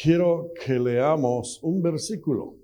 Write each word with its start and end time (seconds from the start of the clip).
quiero 0.00 0.52
que 0.64 0.78
leamos 0.78 1.60
un 1.62 1.82
versículo. 1.82 2.56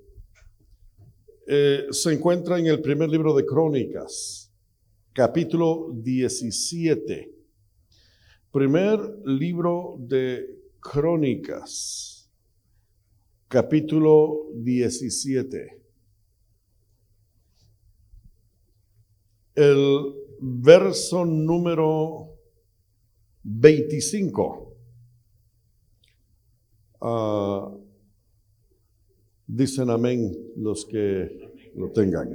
Eh, 1.47 1.87
se 1.91 2.13
encuentra 2.13 2.59
en 2.59 2.67
el 2.67 2.81
primer 2.81 3.09
libro 3.09 3.35
de 3.35 3.45
Crónicas, 3.45 4.53
capítulo 5.13 5.91
17. 5.93 7.33
Primer 8.51 8.99
libro 9.25 9.97
de 9.99 10.47
Crónicas, 10.81 12.31
capítulo 13.49 14.49
17. 14.55 15.83
El 19.55 20.15
verso 20.41 21.25
número 21.25 22.39
25. 23.43 24.66
Ah, 27.09 27.71
dicen 29.47 29.91
amén 29.91 30.37
los 30.57 30.85
que 30.85 31.71
lo 31.77 31.93
tengan. 31.93 32.35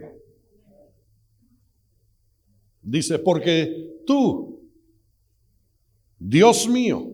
Dice, 2.82 3.20
porque 3.20 4.02
tú, 4.08 4.72
Dios 6.18 6.70
mío, 6.70 7.06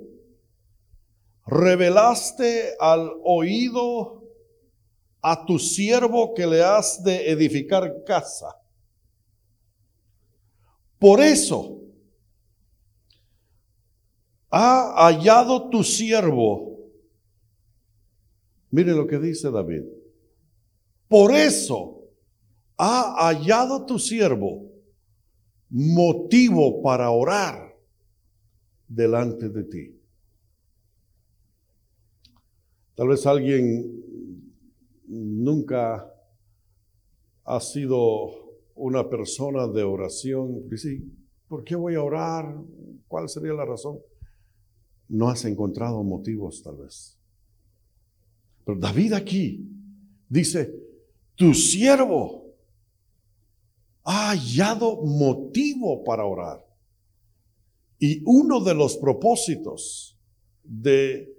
revelaste 1.48 2.76
al 2.80 3.10
oído 3.24 4.24
a 5.24 5.44
tu 5.44 5.58
siervo 5.58 6.36
que 6.36 6.46
le 6.46 6.62
has 6.62 7.04
de 7.04 7.32
edificar 7.32 8.04
casa. 8.06 8.56
Por 11.00 11.22
eso 11.22 11.82
ha 14.52 15.08
hallado 15.08 15.72
tu 15.72 15.84
siervo 15.84 16.77
Mire 18.72 18.94
lo 18.94 19.08
que 19.08 19.20
dice 19.20 19.50
David. 19.52 19.84
Por 21.08 21.34
eso 21.34 22.04
ha 22.78 23.28
hallado 23.28 23.86
tu 23.86 23.98
siervo 23.98 24.68
motivo 25.70 26.82
para 26.82 27.10
orar 27.10 27.76
delante 28.88 29.50
de 29.50 29.64
ti. 29.64 30.02
Tal 32.96 33.10
vez 33.10 33.26
alguien 33.26 34.04
nunca 35.08 36.12
ha 37.44 37.60
sido 37.60 38.48
una 38.76 39.10
persona 39.10 39.68
de 39.68 39.84
oración. 39.84 40.68
Dice, 40.70 41.02
¿por 41.48 41.64
qué 41.64 41.76
voy 41.76 41.96
a 41.96 42.04
orar? 42.04 42.56
¿Cuál 43.08 43.30
sería 43.30 43.54
la 43.54 43.66
razón? 43.66 44.00
No 45.10 45.30
has 45.30 45.46
encontrado 45.46 46.04
motivos 46.04 46.62
tal 46.64 46.78
vez. 46.78 47.17
Pero 48.68 48.80
David 48.80 49.14
aquí 49.14 49.66
dice, 50.28 50.76
tu 51.36 51.54
siervo 51.54 52.54
ha 54.04 54.32
hallado 54.32 55.04
motivo 55.04 56.04
para 56.04 56.26
orar. 56.26 56.68
Y 57.98 58.22
uno 58.26 58.62
de 58.62 58.76
los 58.76 58.98
propósitos 58.98 60.20
de 60.66 61.34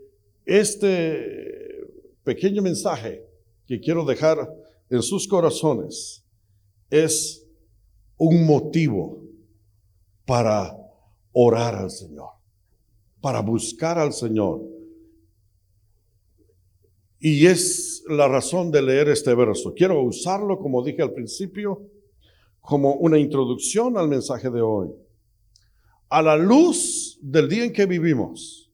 este 0.46 1.86
pequeño 2.24 2.62
mensaje 2.62 3.22
que 3.66 3.78
quiero 3.78 4.06
dejar 4.06 4.50
en 4.88 5.02
sus 5.02 5.28
corazones 5.28 6.24
es 6.88 7.46
un 8.16 8.46
motivo 8.46 9.22
para 10.24 10.74
orar 11.32 11.74
al 11.74 11.90
Señor, 11.90 12.30
para 13.20 13.42
buscar 13.42 13.98
al 13.98 14.14
Señor 14.14 14.77
y 17.20 17.46
es 17.46 18.04
la 18.08 18.28
razón 18.28 18.70
de 18.70 18.82
leer 18.82 19.08
este 19.08 19.34
verso. 19.34 19.74
Quiero 19.74 20.00
usarlo, 20.02 20.58
como 20.58 20.82
dije 20.82 21.02
al 21.02 21.12
principio, 21.12 21.82
como 22.60 22.94
una 22.94 23.18
introducción 23.18 23.96
al 23.96 24.08
mensaje 24.08 24.50
de 24.50 24.60
hoy. 24.60 24.88
A 26.08 26.22
la 26.22 26.36
luz 26.36 27.18
del 27.20 27.48
día 27.48 27.64
en 27.64 27.72
que 27.72 27.86
vivimos, 27.86 28.70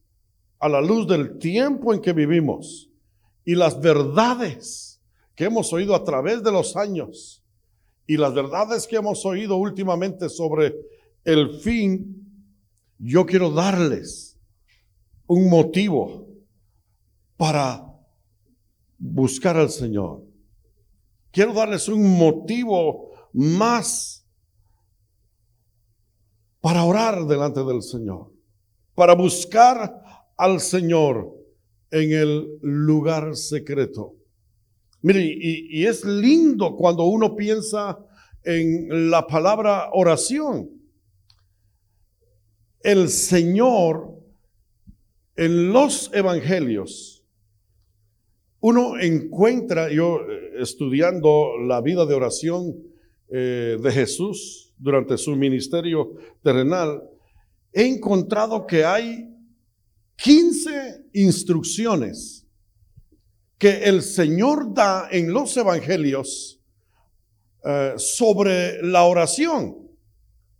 a 0.59 0.69
la 0.69 0.81
luz 0.81 1.07
del 1.07 1.37
tiempo 1.37 1.93
en 1.93 2.01
que 2.01 2.13
vivimos 2.13 2.89
y 3.43 3.55
las 3.55 3.79
verdades 3.79 5.01
que 5.35 5.45
hemos 5.45 5.73
oído 5.73 5.95
a 5.95 6.03
través 6.03 6.43
de 6.43 6.51
los 6.51 6.75
años 6.75 7.43
y 8.07 8.17
las 8.17 8.33
verdades 8.33 8.87
que 8.87 8.95
hemos 8.95 9.25
oído 9.25 9.57
últimamente 9.57 10.29
sobre 10.29 10.75
el 11.23 11.59
fin, 11.59 12.21
yo 12.99 13.25
quiero 13.25 13.51
darles 13.51 14.37
un 15.27 15.49
motivo 15.49 16.27
para 17.35 17.94
buscar 19.13 19.57
al 19.57 19.69
Señor. 19.69 20.23
Quiero 21.31 21.53
darles 21.53 21.87
un 21.87 22.17
motivo 22.17 23.11
más 23.33 24.25
para 26.61 26.83
orar 26.83 27.25
delante 27.25 27.63
del 27.63 27.81
Señor, 27.81 28.31
para 28.95 29.13
buscar 29.13 30.01
al 30.37 30.59
Señor 30.59 31.33
en 31.91 32.11
el 32.11 32.59
lugar 32.61 33.35
secreto. 33.35 34.15
Mire, 35.01 35.23
y, 35.23 35.81
y, 35.81 35.85
es 35.85 36.03
lindo 36.03 36.75
cuando 36.75 37.03
uno 37.03 37.35
piensa 37.35 37.99
en 38.43 39.11
la 39.11 39.27
palabra 39.27 39.89
oración. 39.93 40.71
El 42.81 43.09
Señor 43.09 44.15
en 45.35 45.71
los 45.71 46.09
evangelios 46.13 47.14
uno 48.59 48.99
encuentra, 48.99 49.91
yo 49.91 50.21
eh, 50.21 50.61
estudiando 50.61 51.57
la 51.67 51.81
vida 51.81 52.05
de 52.05 52.15
oración 52.15 52.75
eh, 53.27 53.77
de 53.81 53.91
Jesús 53.91 54.73
durante 54.77 55.17
su 55.17 55.35
ministerio 55.35 56.15
terrenal, 56.41 57.03
he 57.71 57.85
encontrado 57.85 58.65
que 58.65 58.85
hay 58.85 59.29
15 60.17 61.07
instrucciones 61.13 62.47
que 63.57 63.83
el 63.83 64.01
Señor 64.01 64.73
da 64.73 65.07
en 65.11 65.31
los 65.31 65.55
evangelios 65.57 66.59
eh, 67.63 67.93
sobre 67.97 68.81
la 68.83 69.03
oración. 69.03 69.75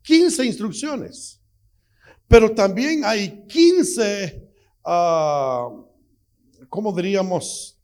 15 0.01 0.45
instrucciones. 0.45 1.41
Pero 2.27 2.51
también 2.51 3.03
hay 3.06 3.45
15, 3.47 4.50
ah, 4.85 5.69
¿cómo 6.69 6.91
diríamos? 6.94 7.75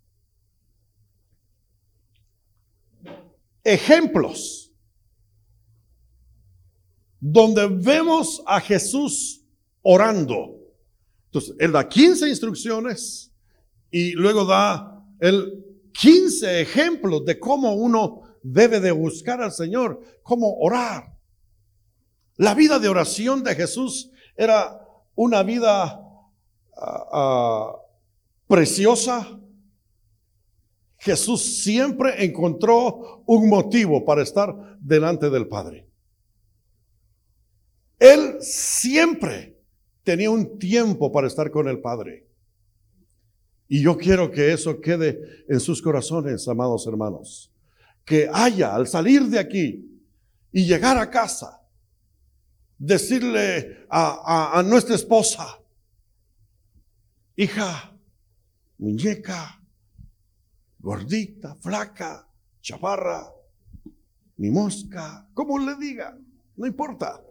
Ejemplos 3.64 4.72
donde 7.20 7.68
vemos 7.68 8.42
a 8.48 8.60
Jesús 8.60 9.44
orando. 9.84 10.58
Entonces, 11.26 11.56
Él 11.60 11.72
da 11.72 11.88
15 11.88 12.28
instrucciones 12.28 13.32
y 13.92 14.14
luego 14.14 14.46
da 14.46 15.06
el 15.20 15.64
15 15.94 16.62
ejemplos 16.62 17.24
de 17.26 17.40
cómo 17.40 17.74
uno 17.74 18.22
debe 18.42 18.80
de 18.80 18.92
buscar 18.92 19.42
al 19.42 19.52
Señor, 19.52 20.02
cómo 20.24 20.58
orar. 20.60 21.16
La 22.38 22.56
vida 22.56 22.80
de 22.80 22.90
oración 22.90 23.44
de 23.44 23.56
Jesús 23.56 24.10
era 24.36 24.82
una 25.14 25.44
vida 25.44 26.02
ah, 26.76 27.08
ah, 27.14 27.76
preciosa, 28.48 29.40
Jesús 31.02 31.64
siempre 31.64 32.24
encontró 32.24 33.24
un 33.26 33.50
motivo 33.50 34.06
para 34.06 34.22
estar 34.22 34.78
delante 34.80 35.32
del 35.32 35.48
Padre. 35.48 35.88
Él 37.98 38.38
siempre 38.40 39.60
tenía 40.04 40.30
un 40.30 40.60
tiempo 40.60 41.12
para 41.12 41.26
estar 41.26 41.50
con 41.50 41.68
el 41.68 41.80
Padre. 41.82 42.28
Y 43.68 43.82
yo 43.82 43.98
quiero 43.98 44.30
que 44.30 44.54
eso 44.54 44.80
quede 44.80 45.44
en 45.50 45.60
sus 45.60 45.82
corazones, 45.82 46.48
amados 46.48 46.86
hermanos. 46.86 47.52
Que 48.06 48.30
haya 48.32 48.76
al 48.76 48.86
salir 48.86 49.24
de 49.24 49.40
aquí 49.40 49.84
y 50.52 50.68
llegar 50.68 51.00
a 51.00 51.10
casa, 51.10 51.64
decirle 52.78 53.88
a, 53.90 54.60
a 54.60 54.62
nuestra 54.62 54.94
esposa, 54.94 55.60
hija, 57.36 57.92
muñeca, 58.78 59.61
gordita, 60.82 61.56
flaca, 61.56 62.28
chaparra, 62.62 63.32
ni 64.38 64.50
mosca, 64.50 65.28
como 65.34 65.60
le 65.60 65.76
diga, 65.76 66.18
no 66.58 66.66
importa. 66.66 67.24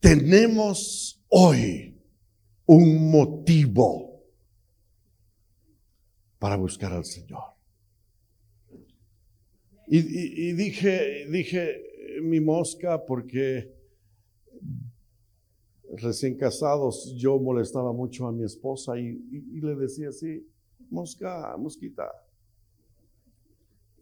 Tenemos 0.00 1.22
hoy 1.28 2.00
un 2.66 3.10
motivo 3.10 4.24
para 6.38 6.56
buscar 6.56 6.92
al 6.92 7.04
Señor. 7.04 7.42
Y, 9.88 10.52
dije, 10.52 11.26
dije 11.30 12.20
mi 12.22 12.40
mosca 12.40 13.04
porque 13.04 13.75
recién 15.94 16.36
casados, 16.36 17.14
yo 17.16 17.38
molestaba 17.38 17.92
mucho 17.92 18.26
a 18.26 18.32
mi 18.32 18.44
esposa 18.44 18.98
y, 18.98 19.18
le 19.60 19.74
decía 19.76 20.08
así, 20.08 20.46
mosca, 20.90 21.56
mosquita. 21.58 22.10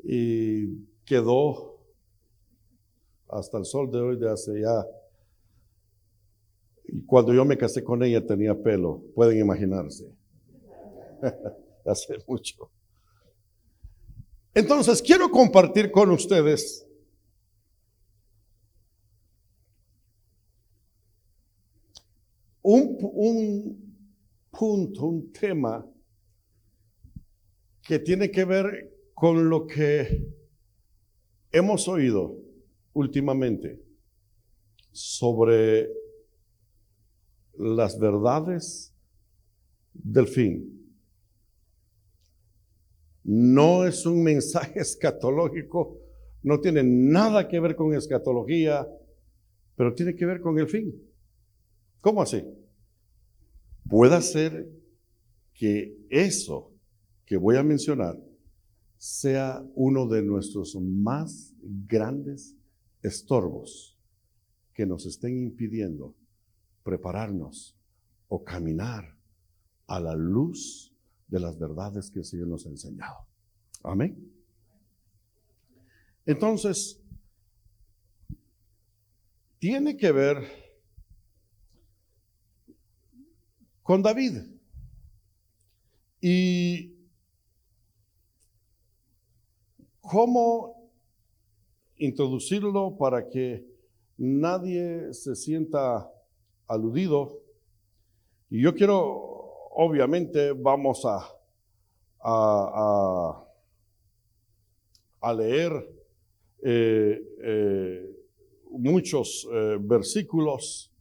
Y 0.02 0.84
quedó 1.04 1.78
hasta 3.28 3.58
el 3.58 3.64
sol 3.64 3.90
de 3.90 4.00
hoy 4.00 4.18
de 4.18 4.30
hace 4.30 4.60
ya. 4.60 4.86
Y 6.86 7.04
cuando 7.04 7.32
yo 7.32 7.44
me 7.44 7.56
casé 7.56 7.82
con 7.82 8.02
ella 8.02 8.24
tenía 8.24 8.54
pelo, 8.54 9.02
pueden 9.14 9.38
imaginarse. 9.38 10.06
hace 11.86 12.16
mucho. 12.26 12.70
Entonces, 14.54 15.02
quiero 15.02 15.30
compartir 15.30 15.90
con 15.90 16.10
ustedes 16.10 16.86
un, 22.64 22.96
un 23.00 23.94
punto, 24.50 25.06
un 25.06 25.32
tema 25.32 25.86
que 27.82 27.98
tiene 27.98 28.30
que 28.30 28.44
ver 28.44 28.90
con 29.12 29.48
lo 29.50 29.66
que 29.66 30.26
hemos 31.52 31.86
oído 31.88 32.36
últimamente 32.94 33.82
sobre 34.92 35.90
las 37.58 37.98
verdades 37.98 38.94
del 39.92 40.26
fin. 40.26 40.70
No 43.24 43.86
es 43.86 44.06
un 44.06 44.22
mensaje 44.22 44.80
escatológico, 44.80 45.98
no 46.42 46.60
tiene 46.60 46.82
nada 46.82 47.46
que 47.46 47.60
ver 47.60 47.76
con 47.76 47.94
escatología, 47.94 48.88
pero 49.76 49.94
tiene 49.94 50.14
que 50.14 50.24
ver 50.24 50.40
con 50.40 50.58
el 50.58 50.68
fin. 50.68 51.13
¿Cómo 52.04 52.20
así? 52.20 52.44
Puede 53.88 54.20
ser 54.20 54.68
que 55.54 55.96
eso 56.10 56.70
que 57.24 57.38
voy 57.38 57.56
a 57.56 57.62
mencionar 57.62 58.22
sea 58.98 59.64
uno 59.74 60.06
de 60.06 60.20
nuestros 60.20 60.76
más 60.78 61.54
grandes 61.62 62.58
estorbos 63.02 63.98
que 64.74 64.84
nos 64.84 65.06
estén 65.06 65.38
impidiendo 65.38 66.14
prepararnos 66.82 67.74
o 68.28 68.44
caminar 68.44 69.16
a 69.86 69.98
la 69.98 70.14
luz 70.14 70.94
de 71.28 71.40
las 71.40 71.58
verdades 71.58 72.10
que 72.10 72.18
el 72.18 72.26
Señor 72.26 72.48
nos 72.48 72.66
ha 72.66 72.68
enseñado. 72.68 73.26
Amén. 73.82 74.30
Entonces, 76.26 77.00
tiene 79.58 79.96
que 79.96 80.12
ver 80.12 80.63
con 83.84 84.02
David. 84.02 84.38
Y 86.20 86.92
cómo 90.00 90.90
introducirlo 91.96 92.96
para 92.96 93.28
que 93.28 93.64
nadie 94.16 95.14
se 95.14 95.36
sienta 95.36 96.10
aludido. 96.66 97.40
Y 98.50 98.62
yo 98.62 98.74
quiero 98.74 99.34
obviamente 99.74 100.52
vamos 100.52 101.04
a, 101.04 101.28
a, 105.20 105.34
leer 105.34 105.72
eh, 106.62 107.20
eh, 107.42 108.16
muchos 108.70 109.46
eh, 109.52 109.76
versículos. 109.80 110.93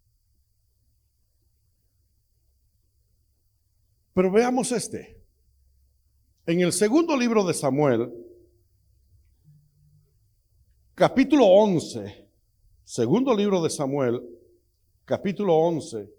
Pero 4.13 4.31
veamos 4.31 4.71
este. 4.71 5.21
En 6.45 6.61
el 6.61 6.71
segundo 6.71 7.17
libro 7.17 7.43
de 7.45 7.53
Samuel, 7.53 8.11
capítulo 10.93 11.45
11, 11.45 12.29
segundo 12.83 13.35
libro 13.35 13.61
de 13.63 13.69
Samuel, 13.69 14.21
capítulo 15.05 15.55
11, 15.55 16.09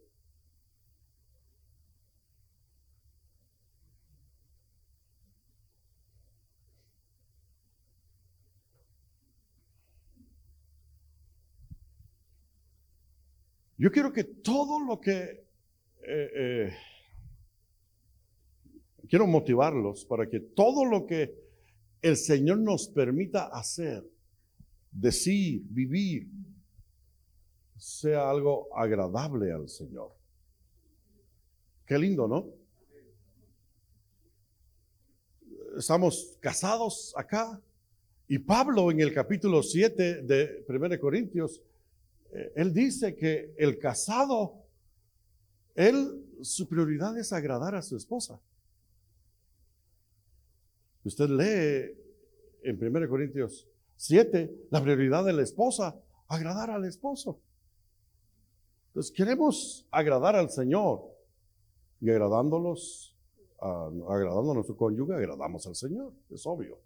Yo 13.76 13.90
quiero 13.90 14.12
que 14.14 14.24
todo 14.24 14.80
lo 14.80 14.98
que... 14.98 15.46
Eh, 16.06 16.30
eh, 16.36 16.72
quiero 19.08 19.26
motivarlos 19.26 20.04
para 20.04 20.28
que 20.28 20.40
todo 20.40 20.84
lo 20.84 21.06
que 21.06 21.34
el 22.02 22.16
Señor 22.16 22.58
nos 22.58 22.88
permita 22.88 23.46
hacer, 23.46 24.04
decir, 24.90 25.62
vivir, 25.68 26.28
sea 27.76 28.30
algo 28.30 28.68
agradable 28.76 29.52
al 29.52 29.68
Señor. 29.68 30.12
Qué 31.86 31.98
lindo, 31.98 32.28
¿no? 32.28 32.48
Estamos 35.76 36.36
casados 36.40 37.12
acá 37.16 37.60
y 38.28 38.38
Pablo 38.38 38.90
en 38.90 39.00
el 39.00 39.12
capítulo 39.12 39.62
7 39.62 40.22
de 40.22 40.64
1 40.68 41.00
Corintios 41.00 41.60
eh, 42.34 42.52
él 42.56 42.74
dice 42.74 43.14
que 43.14 43.54
el 43.56 43.78
casado, 43.78 44.64
él, 45.74 46.26
su 46.42 46.68
prioridad 46.68 47.16
es 47.16 47.32
agradar 47.32 47.76
a 47.76 47.82
su 47.82 47.96
esposa. 47.96 48.40
Usted 51.04 51.28
lee 51.28 51.96
en 52.62 52.82
1 52.82 53.08
Corintios 53.08 53.68
7, 53.96 54.68
la 54.70 54.82
prioridad 54.82 55.24
de 55.24 55.34
la 55.34 55.42
esposa, 55.42 56.00
agradar 56.28 56.70
al 56.70 56.84
esposo. 56.84 57.40
Entonces 58.88 59.12
queremos 59.12 59.86
agradar 59.90 60.36
al 60.36 60.50
Señor 60.50 61.02
y 62.00 62.10
agradándolos, 62.10 63.16
agradando 63.60 64.52
a 64.52 64.54
nuestro 64.54 64.76
cónyuge, 64.76 65.14
agradamos 65.14 65.66
al 65.66 65.74
Señor, 65.74 66.12
es 66.30 66.46
obvio. 66.46 66.78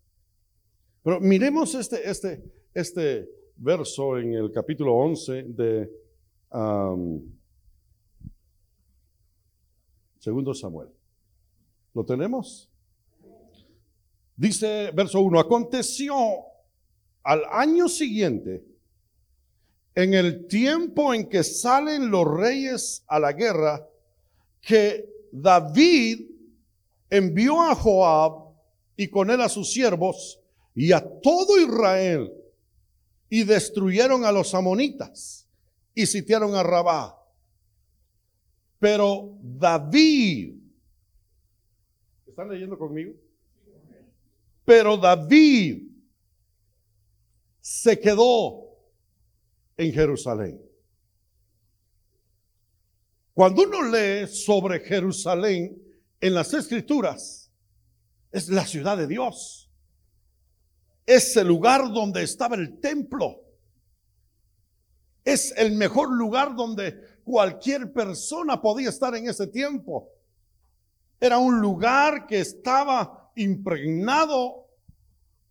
Pero 1.02 1.20
miremos 1.20 1.74
este, 1.74 2.08
este, 2.08 2.42
este 2.74 3.28
verso 3.56 4.18
en 4.18 4.34
el 4.34 4.50
capítulo 4.52 4.94
11 4.94 5.42
de 5.44 5.90
Segundo 10.18 10.54
Samuel. 10.54 10.88
¿Lo 11.94 12.04
tenemos? 12.04 12.70
Dice 14.38 14.92
verso 14.92 15.20
1, 15.20 15.40
aconteció 15.40 16.14
al 17.24 17.42
año 17.50 17.88
siguiente, 17.88 18.64
en 19.96 20.14
el 20.14 20.46
tiempo 20.46 21.12
en 21.12 21.28
que 21.28 21.42
salen 21.42 22.08
los 22.08 22.24
reyes 22.24 23.02
a 23.08 23.18
la 23.18 23.32
guerra, 23.32 23.84
que 24.60 25.10
David 25.32 26.30
envió 27.10 27.60
a 27.60 27.74
Joab 27.74 28.54
y 28.96 29.08
con 29.08 29.28
él 29.28 29.40
a 29.40 29.48
sus 29.48 29.72
siervos 29.72 30.40
y 30.72 30.92
a 30.92 31.00
todo 31.20 31.60
Israel 31.60 32.32
y 33.28 33.42
destruyeron 33.42 34.24
a 34.24 34.30
los 34.30 34.54
amonitas 34.54 35.48
y 35.96 36.06
sitiaron 36.06 36.54
a 36.54 36.62
Rabá. 36.62 37.20
Pero 38.78 39.36
David, 39.42 40.54
¿están 42.24 42.48
leyendo 42.48 42.78
conmigo? 42.78 43.14
Pero 44.68 44.98
David 44.98 45.88
se 47.58 47.98
quedó 47.98 48.76
en 49.78 49.92
Jerusalén. 49.94 50.60
Cuando 53.32 53.62
uno 53.62 53.82
lee 53.82 54.26
sobre 54.26 54.80
Jerusalén 54.80 55.82
en 56.20 56.34
las 56.34 56.52
escrituras, 56.52 57.50
es 58.30 58.50
la 58.50 58.66
ciudad 58.66 58.98
de 58.98 59.06
Dios 59.06 59.68
es 61.08 61.34
el 61.38 61.48
lugar 61.48 61.90
donde 61.90 62.22
estaba 62.22 62.54
el 62.54 62.80
templo. 62.80 63.40
Es 65.24 65.54
el 65.56 65.72
mejor 65.72 66.12
lugar 66.12 66.54
donde 66.54 67.22
cualquier 67.24 67.94
persona 67.94 68.60
podía 68.60 68.90
estar 68.90 69.14
en 69.16 69.26
ese 69.26 69.46
tiempo. 69.46 70.12
Era 71.18 71.38
un 71.38 71.62
lugar 71.62 72.26
que 72.26 72.40
estaba 72.40 73.17
impregnado 73.38 74.66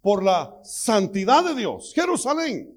por 0.01 0.23
la 0.23 0.59
santidad 0.63 1.43
de 1.43 1.55
Dios. 1.55 1.91
Jerusalén. 1.93 2.73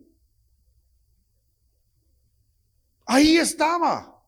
Ahí 3.07 3.37
estaba. 3.37 4.21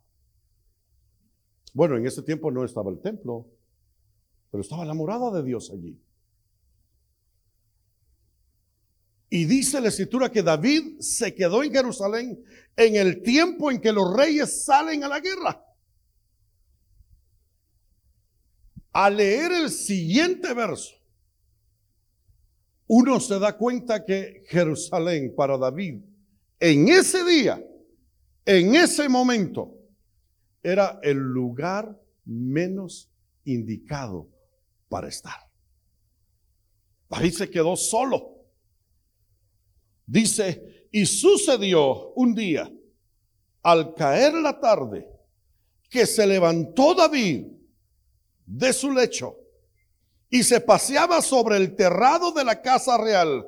Bueno, 1.72 1.96
en 1.96 2.06
ese 2.06 2.22
tiempo 2.22 2.50
no 2.50 2.64
estaba 2.64 2.90
el 2.90 3.00
templo, 3.00 3.46
pero 4.50 4.60
estaba 4.60 4.84
la 4.84 4.94
morada 4.94 5.30
de 5.30 5.42
Dios 5.42 5.70
allí. 5.72 5.98
Y 9.30 9.46
dice 9.46 9.80
la 9.80 9.88
escritura 9.88 10.30
que 10.30 10.42
David 10.42 11.00
se 11.00 11.34
quedó 11.34 11.62
en 11.62 11.72
Jerusalén 11.72 12.44
en 12.76 12.96
el 12.96 13.22
tiempo 13.22 13.70
en 13.70 13.80
que 13.80 13.90
los 13.90 14.14
reyes 14.14 14.64
salen 14.64 15.04
a 15.04 15.08
la 15.08 15.20
guerra. 15.20 15.64
Al 18.92 19.16
leer 19.16 19.52
el 19.52 19.70
siguiente 19.70 20.52
verso, 20.52 20.94
uno 22.87 23.18
se 23.20 23.38
da 23.38 23.56
cuenta 23.56 24.04
que 24.04 24.42
Jerusalén 24.49 25.34
para 25.34 25.56
David 25.56 26.02
en 26.61 26.88
ese 26.88 27.25
día, 27.25 27.61
en 28.44 28.76
ese 28.76 29.08
momento, 29.08 29.75
era 30.62 31.00
el 31.02 31.16
lugar 31.16 32.00
menos 32.25 33.11
indicado 33.44 34.28
para 34.88 35.08
estar. 35.08 35.50
David 37.08 37.32
se 37.32 37.50
quedó 37.50 37.75
solo. 37.75 38.37
Dice, 40.06 40.87
y 40.92 41.04
sucedió 41.04 42.11
un 42.11 42.32
día, 42.32 42.72
al 43.62 43.94
caer 43.94 44.34
la 44.34 44.61
tarde, 44.61 45.08
que 45.88 46.06
se 46.06 46.25
levantó 46.26 46.94
David 46.94 47.46
de 48.46 48.72
su 48.72 48.90
lecho 48.90 49.37
y 50.28 50.42
se 50.42 50.61
paseaba 50.61 51.20
sobre 51.20 51.58
el 51.58 51.76
terrado 51.76 52.32
de 52.32 52.42
la 52.44 52.62
casa 52.62 52.96
real. 52.96 53.46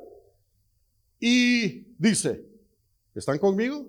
Y 1.18 1.94
dice, 1.98 2.44
¿están 3.14 3.38
conmigo? 3.38 3.88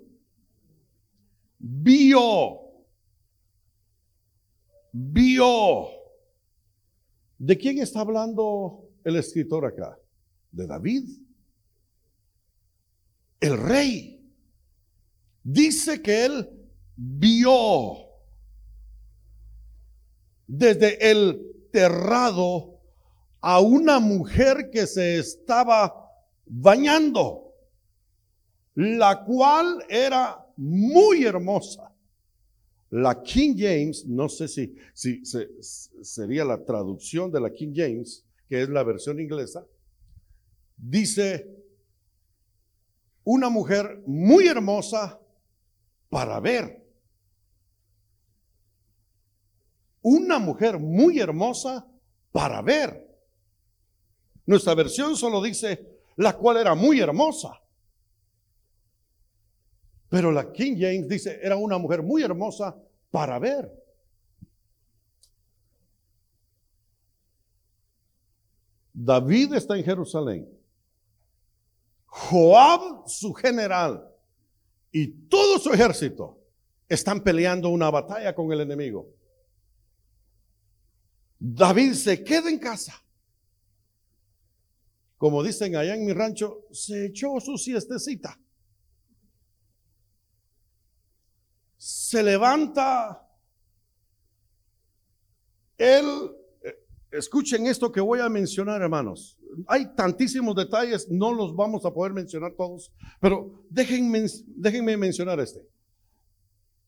Vio, 1.59 2.61
vio. 4.93 5.87
¿De 7.37 7.57
quién 7.57 7.79
está 7.79 7.99
hablando 7.99 8.87
el 9.03 9.17
escritor 9.17 9.65
acá? 9.65 9.99
De 10.51 10.65
David. 10.65 11.09
El 13.41 13.57
rey. 13.57 14.25
Dice 15.43 16.01
que 16.01 16.25
él 16.25 16.49
vio 16.95 18.04
desde 20.47 21.11
el 21.11 21.67
terrado 21.71 22.79
a 23.41 23.59
una 23.59 23.99
mujer 23.99 24.69
que 24.71 24.87
se 24.87 25.19
estaba 25.19 26.11
bañando, 26.45 27.53
la 28.75 29.23
cual 29.23 29.83
era 29.89 30.45
muy 30.57 31.25
hermosa. 31.25 31.91
La 32.89 33.21
King 33.21 33.55
James, 33.57 34.05
no 34.05 34.29
sé 34.29 34.47
si, 34.47 34.75
si 34.93 35.21
sería 36.01 36.45
la 36.45 36.63
traducción 36.63 37.31
de 37.31 37.41
la 37.41 37.51
King 37.51 37.73
James, 37.75 38.25
que 38.47 38.61
es 38.61 38.69
la 38.69 38.83
versión 38.83 39.19
inglesa, 39.19 39.65
dice 40.77 41.55
una 43.23 43.49
mujer 43.49 44.03
muy 44.05 44.47
hermosa 44.47 45.19
para 46.09 46.39
ver. 46.39 46.84
Una 50.07 50.37
mujer 50.37 50.77
muy 50.77 51.19
hermosa 51.19 51.83
para 52.31 52.61
ver. 52.61 53.09
Nuestra 54.45 54.75
versión 54.75 55.17
solo 55.17 55.41
dice 55.41 55.99
la 56.17 56.37
cual 56.37 56.57
era 56.57 56.75
muy 56.75 56.99
hermosa. 56.99 57.59
Pero 60.07 60.31
la 60.31 60.51
King 60.51 60.75
James 60.79 61.07
dice 61.07 61.39
era 61.41 61.55
una 61.55 61.79
mujer 61.79 62.03
muy 62.03 62.21
hermosa 62.21 62.75
para 63.09 63.39
ver. 63.39 63.71
David 68.93 69.55
está 69.55 69.75
en 69.75 69.83
Jerusalén. 69.83 70.47
Joab, 72.05 73.07
su 73.07 73.33
general, 73.33 74.07
y 74.91 75.07
todo 75.27 75.57
su 75.57 75.73
ejército 75.73 76.37
están 76.87 77.21
peleando 77.21 77.69
una 77.69 77.89
batalla 77.89 78.35
con 78.35 78.51
el 78.51 78.61
enemigo. 78.61 79.15
David 81.39 81.93
se 81.93 82.23
queda 82.23 82.49
en 82.49 82.59
casa. 82.59 83.01
Como 85.17 85.41
dicen 85.43 85.75
allá 85.75 85.95
en 85.95 86.05
mi 86.05 86.13
rancho, 86.13 86.65
se 86.71 87.07
echó 87.07 87.39
su 87.39 87.57
siestecita. 87.57 88.39
Se 91.77 92.21
levanta. 92.21 93.21
Él, 95.77 96.05
eh, 96.63 96.75
escuchen 97.11 97.67
esto 97.67 97.91
que 97.91 98.01
voy 98.01 98.19
a 98.19 98.29
mencionar, 98.29 98.81
hermanos. 98.81 99.37
Hay 99.67 99.95
tantísimos 99.95 100.55
detalles, 100.55 101.09
no 101.09 101.33
los 101.33 101.55
vamos 101.55 101.85
a 101.85 101.93
poder 101.93 102.13
mencionar 102.13 102.53
todos, 102.53 102.91
pero 103.21 103.63
déjenme, 103.69 104.25
déjenme 104.47 104.97
mencionar 104.97 105.39
este. 105.39 105.65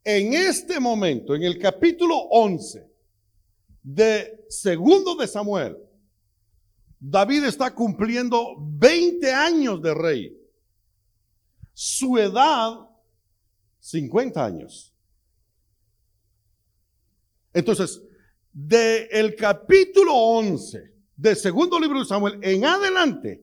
En 0.03 0.33
este 0.33 0.79
momento, 0.79 1.35
en 1.35 1.43
el 1.43 1.57
capítulo 1.59 2.17
11, 2.29 2.86
de 3.89 4.43
segundo 4.49 5.15
de 5.15 5.25
Samuel, 5.27 5.77
David 6.99 7.45
está 7.45 7.73
cumpliendo 7.73 8.57
20 8.59 9.31
años 9.31 9.81
de 9.81 9.93
rey. 9.93 10.37
Su 11.73 12.17
edad, 12.17 12.79
50 13.79 14.45
años. 14.45 14.93
Entonces, 17.53 18.03
de 18.51 19.05
el 19.05 19.37
capítulo 19.37 20.13
11 20.13 20.93
del 21.15 21.37
segundo 21.37 21.79
libro 21.79 21.99
de 21.99 22.05
Samuel 22.05 22.39
en 22.41 22.65
adelante, 22.65 23.41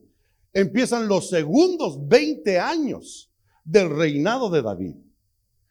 empiezan 0.53 1.07
los 1.07 1.27
segundos 1.27 2.07
20 2.07 2.59
años 2.59 3.31
del 3.63 3.89
reinado 3.89 4.51
de 4.51 4.61
David. 4.61 4.95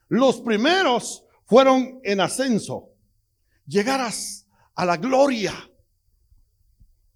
Los 0.09 0.41
primeros 0.41 1.25
fueron 1.45 2.01
en 2.03 2.21
ascenso. 2.21 2.91
Llegarás 3.67 4.41
a 4.41 4.44
la 4.83 4.97
gloria. 4.97 5.53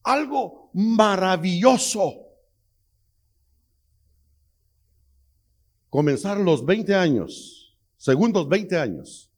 Algo 0.02 0.70
maravilloso. 0.74 2.26
Comenzar 5.90 6.38
los 6.38 6.64
20 6.64 6.94
años, 6.94 7.76
segundos 7.96 8.48
20 8.48 8.76
años. 8.78 9.30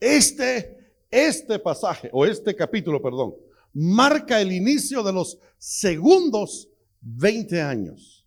Este, 0.00 0.94
este 1.10 1.58
pasaje, 1.58 2.10
o 2.12 2.26
este 2.26 2.56
capítulo, 2.56 3.00
perdón, 3.00 3.34
marca 3.72 4.40
el 4.40 4.50
inicio 4.52 5.02
de 5.02 5.12
los 5.12 5.38
segundos 5.58 6.68
20 7.00 7.62
años. 7.62 8.26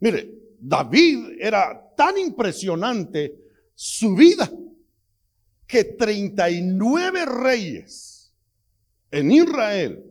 Mire, 0.00 0.32
David 0.58 1.38
era 1.40 1.94
tan 1.96 2.18
impresionante 2.18 3.38
su 3.74 4.14
vida 4.14 4.50
que 5.68 5.84
39 5.84 7.26
reyes 7.26 8.34
en 9.10 9.30
Israel 9.30 10.04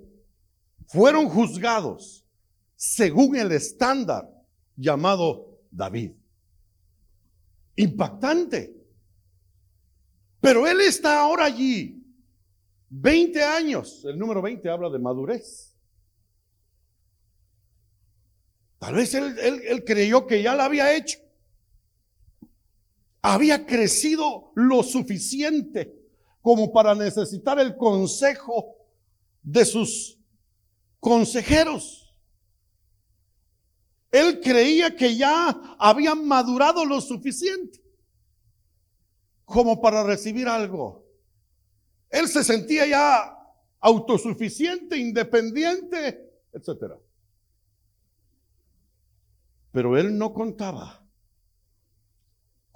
fueron 0.86 1.28
juzgados 1.28 2.26
según 2.76 3.36
el 3.36 3.52
estándar 3.52 4.30
llamado 4.76 5.60
David. 5.72 6.12
Impactante. 7.76 8.78
Pero 10.40 10.68
él 10.68 10.80
está 10.82 11.22
ahora 11.22 11.46
allí, 11.46 12.06
20 12.90 13.44
años, 13.44 14.06
el 14.06 14.18
número 14.18 14.42
20 14.42 14.70
habla 14.70 14.90
de 14.90 15.00
madurez. 15.00 15.76
Tal 18.78 18.94
vez 18.94 19.14
él, 19.16 19.84
creyó 19.86 20.28
que 20.28 20.44
ya 20.44 20.54
la 20.54 20.66
había 20.66 20.96
hecho 20.96 21.18
había 23.22 23.66
crecido 23.66 24.52
lo 24.56 24.84
suficiente 24.84 25.94
como 26.42 26.72
para 26.72 26.96
necesitar 26.96 27.60
el 27.60 27.76
consejo 27.76 28.76
de 29.42 29.66
sus 29.66 30.18
consejeros. 31.00 32.16
Él 34.12 34.40
creía 34.40 34.96
que 34.96 35.16
ya 35.16 35.50
había 35.78 36.16
madurado 36.16 36.86
lo 36.86 37.02
suficiente 37.02 37.84
como 39.46 39.82
para 39.82 40.04
recibir 40.04 40.48
algo. 40.48 41.06
Él 42.10 42.28
se 42.28 42.44
sentía 42.44 42.88
ya 42.88 43.38
autosuficiente, 43.80 44.98
independiente, 44.98 46.32
etc. 46.54 46.94
Pero 49.72 49.98
él 49.98 50.18
no 50.18 50.34
contaba 50.34 50.97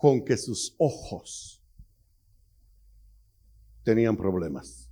con 0.02 0.26
que 0.26 0.36
sus 0.36 0.74
ojos 0.80 1.62
tenían 3.84 4.18
problemas. 4.18 4.90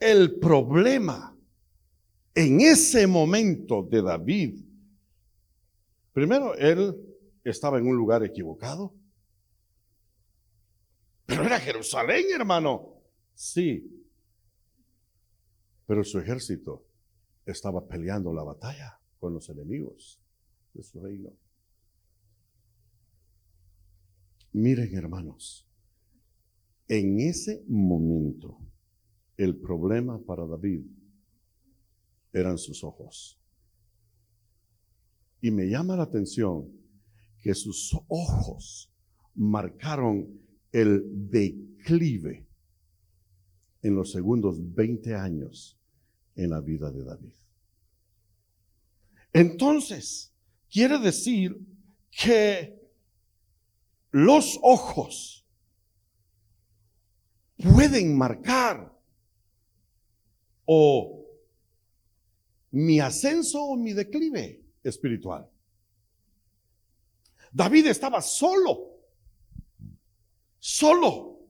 El 0.00 0.40
problema 0.40 1.38
en 2.34 2.60
ese 2.60 3.06
momento 3.06 3.84
de 3.84 4.02
David, 4.02 4.60
primero, 6.12 6.56
él 6.56 6.96
estaba 7.44 7.78
en 7.78 7.86
un 7.86 7.94
lugar 7.96 8.24
equivocado. 8.24 8.92
Pero 11.26 11.44
era 11.44 11.60
Jerusalén, 11.60 12.24
hermano. 12.34 13.02
Sí. 13.34 14.04
Pero 15.86 16.02
su 16.02 16.18
ejército 16.18 16.84
estaba 17.46 17.86
peleando 17.86 18.32
la 18.34 18.42
batalla 18.42 18.98
con 19.20 19.32
los 19.32 19.48
enemigos 19.48 20.20
de 20.74 20.82
su 20.82 21.00
reino. 21.00 21.30
Miren, 24.52 24.94
hermanos, 24.94 25.66
en 26.88 27.20
ese 27.20 27.64
momento 27.68 28.58
el 29.36 29.56
problema 29.56 30.18
para 30.18 30.46
David 30.46 30.82
eran 32.32 32.58
sus 32.58 32.84
ojos. 32.84 33.38
Y 35.40 35.50
me 35.50 35.68
llama 35.68 35.96
la 35.96 36.04
atención 36.04 36.70
que 37.40 37.54
sus 37.54 37.96
ojos 38.08 38.92
marcaron 39.34 40.40
el 40.70 41.30
declive 41.30 42.46
en 43.82 43.94
los 43.94 44.12
segundos 44.12 44.58
20 44.74 45.14
años 45.14 45.78
en 46.36 46.50
la 46.50 46.60
vida 46.60 46.90
de 46.90 47.04
David. 47.04 47.34
Entonces, 49.32 50.32
quiere 50.70 50.98
decir 50.98 51.58
que 52.10 52.81
los 54.12 54.58
ojos 54.62 55.46
pueden 57.56 58.16
marcar 58.16 58.92
o 60.66 61.26
mi 62.70 63.00
ascenso 63.00 63.62
o 63.62 63.76
mi 63.76 63.92
declive 63.92 64.62
espiritual. 64.82 65.48
David 67.50 67.86
estaba 67.86 68.20
solo, 68.22 68.98
solo. 70.58 71.40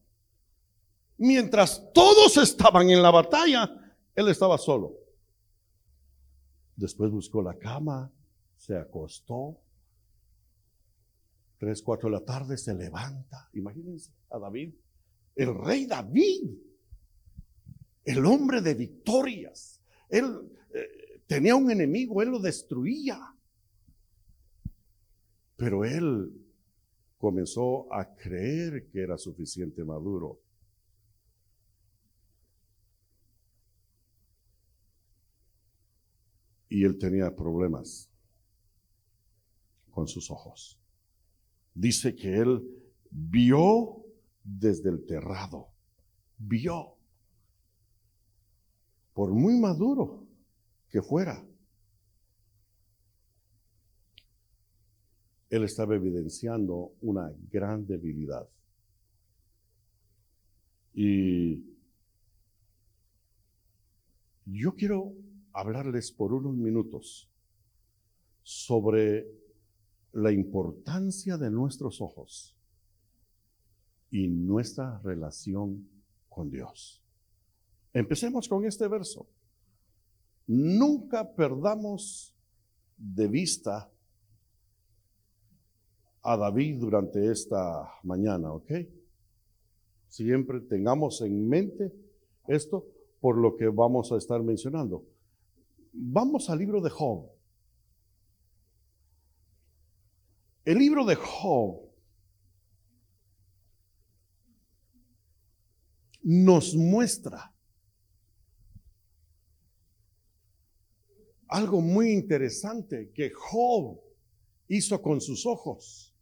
Mientras 1.18 1.92
todos 1.92 2.36
estaban 2.36 2.90
en 2.90 3.02
la 3.02 3.10
batalla, 3.10 3.94
él 4.14 4.28
estaba 4.28 4.58
solo. 4.58 4.94
Después 6.74 7.10
buscó 7.12 7.42
la 7.42 7.56
cama, 7.56 8.10
se 8.56 8.76
acostó. 8.76 9.60
Tres, 11.62 11.80
cuatro 11.80 12.08
de 12.08 12.16
la 12.16 12.24
tarde 12.24 12.56
se 12.58 12.74
levanta. 12.74 13.48
Imagínense 13.52 14.10
a 14.30 14.38
David, 14.40 14.74
el 15.36 15.54
rey 15.54 15.86
David, 15.86 16.58
el 18.04 18.26
hombre 18.26 18.60
de 18.60 18.74
victorias. 18.74 19.80
Él 20.08 20.24
eh, 20.74 21.22
tenía 21.24 21.54
un 21.54 21.70
enemigo, 21.70 22.20
él 22.20 22.30
lo 22.30 22.40
destruía. 22.40 23.16
Pero 25.54 25.84
él 25.84 26.32
comenzó 27.16 27.86
a 27.94 28.12
creer 28.12 28.88
que 28.88 29.00
era 29.00 29.16
suficiente 29.16 29.84
maduro 29.84 30.40
y 36.68 36.82
él 36.82 36.98
tenía 36.98 37.32
problemas 37.36 38.10
con 39.92 40.08
sus 40.08 40.28
ojos. 40.28 40.81
Dice 41.74 42.14
que 42.14 42.36
él 42.36 42.62
vio 43.10 44.04
desde 44.44 44.90
el 44.90 45.06
terrado, 45.06 45.68
vio, 46.38 46.96
por 49.14 49.32
muy 49.32 49.58
maduro 49.58 50.26
que 50.88 51.00
fuera, 51.02 51.44
él 55.48 55.64
estaba 55.64 55.94
evidenciando 55.94 56.94
una 57.02 57.30
gran 57.50 57.86
debilidad. 57.86 58.48
Y 60.94 61.62
yo 64.46 64.74
quiero 64.74 65.14
hablarles 65.52 66.10
por 66.10 66.32
unos 66.32 66.54
minutos 66.54 67.28
sobre 68.42 69.41
la 70.12 70.30
importancia 70.30 71.36
de 71.38 71.50
nuestros 71.50 72.00
ojos 72.00 72.56
y 74.10 74.28
nuestra 74.28 75.00
relación 75.00 75.88
con 76.28 76.50
Dios. 76.50 77.02
Empecemos 77.92 78.48
con 78.48 78.64
este 78.64 78.88
verso. 78.88 79.26
Nunca 80.46 81.34
perdamos 81.34 82.34
de 82.96 83.28
vista 83.28 83.90
a 86.22 86.36
David 86.36 86.78
durante 86.78 87.30
esta 87.30 87.90
mañana, 88.02 88.52
¿ok? 88.52 88.70
Siempre 90.08 90.60
tengamos 90.60 91.20
en 91.22 91.48
mente 91.48 91.92
esto 92.46 92.86
por 93.20 93.38
lo 93.38 93.56
que 93.56 93.68
vamos 93.68 94.12
a 94.12 94.18
estar 94.18 94.42
mencionando. 94.42 95.04
Vamos 95.92 96.50
al 96.50 96.58
libro 96.58 96.80
de 96.80 96.90
Job. 96.90 97.30
El 100.64 100.78
libro 100.78 101.04
de 101.04 101.16
Job 101.16 101.80
nos 106.22 106.74
muestra 106.74 107.52
algo 111.48 111.80
muy 111.80 112.12
interesante 112.12 113.10
que 113.12 113.30
Job 113.30 114.00
hizo 114.68 115.02
con 115.02 115.20
sus 115.20 115.44
ojos. 115.46 116.14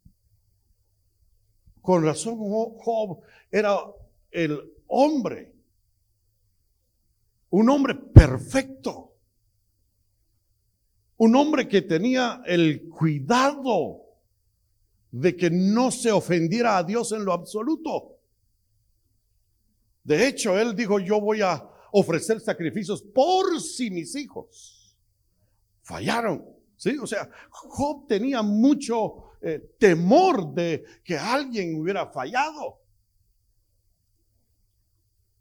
Con 1.81 2.03
razón 2.03 2.37
Job 2.37 3.21
era 3.51 3.77
el 4.31 4.73
hombre, 4.87 5.53
un 7.49 7.69
hombre 7.69 7.95
perfecto 7.95 9.11
un 11.23 11.35
hombre 11.35 11.67
que 11.67 11.83
tenía 11.83 12.41
el 12.47 12.89
cuidado 12.89 14.00
de 15.11 15.35
que 15.35 15.49
no 15.49 15.91
se 15.91 16.11
ofendiera 16.11 16.77
a 16.77 16.83
Dios 16.83 17.11
en 17.11 17.25
lo 17.25 17.33
absoluto. 17.33 18.17
De 20.03 20.27
hecho, 20.27 20.57
él 20.57 20.75
dijo, 20.75 20.99
yo 20.99 21.19
voy 21.19 21.41
a 21.41 21.67
ofrecer 21.91 22.39
sacrificios 22.39 23.01
por 23.01 23.59
si 23.61 23.91
mis 23.91 24.15
hijos 24.15 24.97
fallaron. 25.83 26.45
¿Sí? 26.77 26.97
O 26.97 27.05
sea, 27.05 27.29
Job 27.51 28.07
tenía 28.07 28.41
mucho 28.41 29.35
eh, 29.41 29.75
temor 29.77 30.51
de 30.53 30.83
que 31.03 31.15
alguien 31.15 31.79
hubiera 31.79 32.07
fallado. 32.07 32.79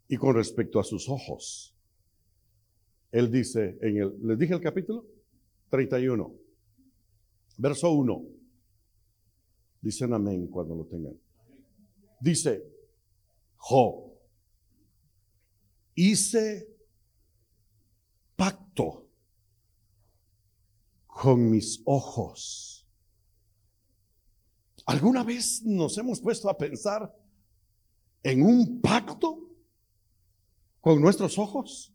Y 0.09 0.17
con 0.17 0.35
respecto 0.35 0.79
a 0.79 0.85
sus 0.85 1.09
ojos, 1.09 1.75
él 3.13 3.31
dice 3.31 3.79
en 3.81 3.97
el, 3.97 4.15
¿les 4.23 4.39
dije 4.39 4.53
el 4.53 4.61
capítulo? 4.61 5.07
31, 5.71 6.35
verso 7.57 7.91
1. 7.93 8.39
Dicen 9.81 10.12
amén 10.12 10.47
cuando 10.47 10.75
lo 10.75 10.85
tengan. 10.85 11.19
Dice, 12.21 12.62
Job, 13.57 14.12
hice 15.95 16.69
pacto 18.37 19.07
con 21.07 21.51
mis 21.51 21.81
ojos. 21.85 22.87
¿Alguna 24.87 25.25
vez 25.25 25.62
nos 25.64 25.97
hemos 25.99 26.21
puesto 26.21 26.51
a 26.51 26.57
pensar 26.57 27.14
en 28.23 28.43
un 28.43 28.81
pacto 28.81 29.38
con 30.81 31.01
nuestros 31.01 31.38
ojos? 31.38 31.95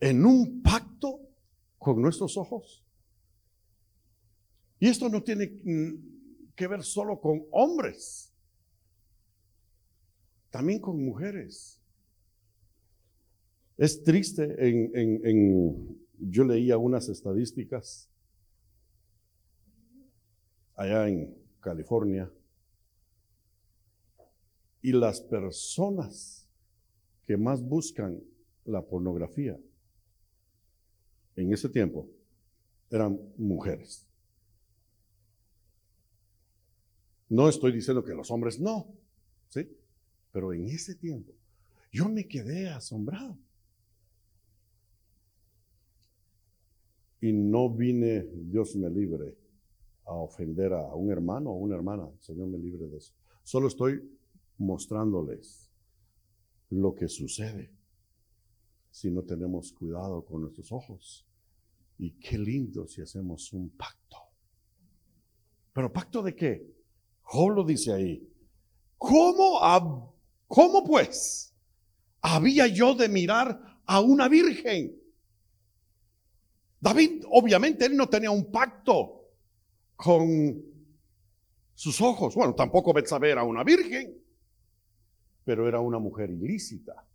en 0.00 0.24
un 0.24 0.62
pacto 0.62 1.20
con 1.78 2.00
nuestros 2.00 2.36
ojos. 2.36 2.82
Y 4.80 4.88
esto 4.88 5.08
no 5.10 5.22
tiene 5.22 5.46
mm, 5.46 6.54
que 6.56 6.66
ver 6.66 6.82
solo 6.82 7.20
con 7.20 7.44
hombres, 7.52 8.32
también 10.50 10.80
con 10.80 11.04
mujeres. 11.04 11.80
Es 13.76 14.02
triste, 14.02 14.56
en, 14.58 15.98
yo 16.18 16.44
leía 16.44 16.76
unas 16.76 17.08
estadísticas 17.08 18.08
allá 20.74 21.08
en 21.08 21.36
California, 21.60 22.30
y 24.82 24.92
las 24.92 25.20
personas 25.20 26.48
que 27.26 27.36
más 27.36 27.62
buscan 27.62 28.18
la 28.64 28.80
pornografía 28.82 29.58
en 31.36 31.52
ese 31.52 31.68
tiempo 31.68 32.08
eran 32.90 33.20
mujeres. 33.36 34.09
No 37.30 37.48
estoy 37.48 37.72
diciendo 37.72 38.04
que 38.04 38.12
los 38.12 38.30
hombres 38.30 38.60
no, 38.60 38.92
¿sí? 39.48 39.66
Pero 40.32 40.52
en 40.52 40.66
ese 40.66 40.96
tiempo 40.96 41.32
yo 41.92 42.08
me 42.08 42.26
quedé 42.26 42.68
asombrado. 42.68 43.38
Y 47.20 47.32
no 47.32 47.70
vine, 47.70 48.26
Dios 48.32 48.74
me 48.76 48.90
libre, 48.90 49.36
a 50.04 50.12
ofender 50.14 50.72
a 50.72 50.94
un 50.94 51.10
hermano 51.10 51.50
o 51.50 51.54
una 51.54 51.76
hermana. 51.76 52.08
Señor 52.18 52.48
me 52.48 52.58
libre 52.58 52.88
de 52.88 52.98
eso. 52.98 53.14
Solo 53.42 53.68
estoy 53.68 54.02
mostrándoles 54.58 55.70
lo 56.70 56.94
que 56.94 57.08
sucede. 57.08 57.70
si 58.92 59.08
no 59.08 59.22
tenemos 59.22 59.72
cuidado 59.72 60.24
con 60.24 60.42
nuestros 60.42 60.72
ojos. 60.72 61.24
Y 61.96 62.10
qué 62.18 62.36
lindo 62.36 62.88
si 62.88 63.00
hacemos 63.00 63.52
un 63.52 63.70
pacto. 63.70 64.16
¿Pero 65.72 65.92
pacto 65.92 66.22
de 66.22 66.34
qué? 66.34 66.79
Job 67.32 67.64
dice 67.64 67.92
ahí. 67.92 68.28
¿Cómo, 68.98 70.16
¿Cómo 70.48 70.84
pues 70.84 71.54
había 72.20 72.66
yo 72.66 72.94
de 72.94 73.08
mirar 73.08 73.80
a 73.86 74.00
una 74.00 74.28
virgen? 74.28 75.00
David, 76.80 77.22
obviamente, 77.30 77.86
él 77.86 77.96
no 77.96 78.08
tenía 78.08 78.32
un 78.32 78.50
pacto 78.50 79.28
con 79.94 80.60
sus 81.72 82.00
ojos. 82.00 82.34
Bueno, 82.34 82.54
tampoco 82.54 82.92
Betsabé 82.92 83.30
era 83.30 83.44
una 83.44 83.62
virgen, 83.62 84.18
pero 85.44 85.68
era 85.68 85.78
una 85.78 86.00
mujer 86.00 86.30
ilícita. 86.30 87.06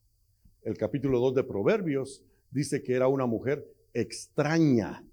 El 0.61 0.77
capítulo 0.77 1.19
2 1.19 1.35
de 1.35 1.43
Proverbios 1.43 2.23
dice 2.51 2.81
que 2.81 2.93
era 2.93 3.09
una 3.09 3.25
mujer 3.25 3.67
extraña. 3.93 5.03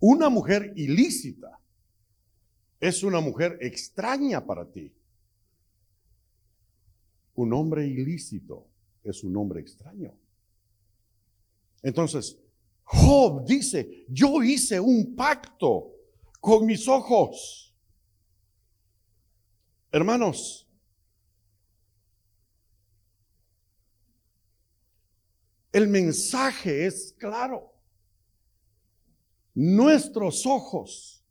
Una 0.00 0.28
mujer 0.28 0.72
ilícita 0.74 1.61
es 2.82 3.04
una 3.04 3.20
mujer 3.20 3.58
extraña 3.60 4.44
para 4.44 4.68
ti. 4.68 4.92
Un 7.36 7.52
hombre 7.52 7.86
ilícito 7.86 8.66
es 9.04 9.22
un 9.22 9.36
hombre 9.36 9.60
extraño. 9.60 10.12
Entonces, 11.80 12.36
Job 12.82 13.46
dice, 13.46 14.04
yo 14.08 14.42
hice 14.42 14.80
un 14.80 15.14
pacto 15.14 15.92
con 16.40 16.66
mis 16.66 16.88
ojos. 16.88 17.72
Hermanos, 19.92 20.68
el 25.70 25.86
mensaje 25.86 26.86
es 26.86 27.14
claro. 27.16 27.72
Nuestros 29.54 30.44
ojos 30.46 31.21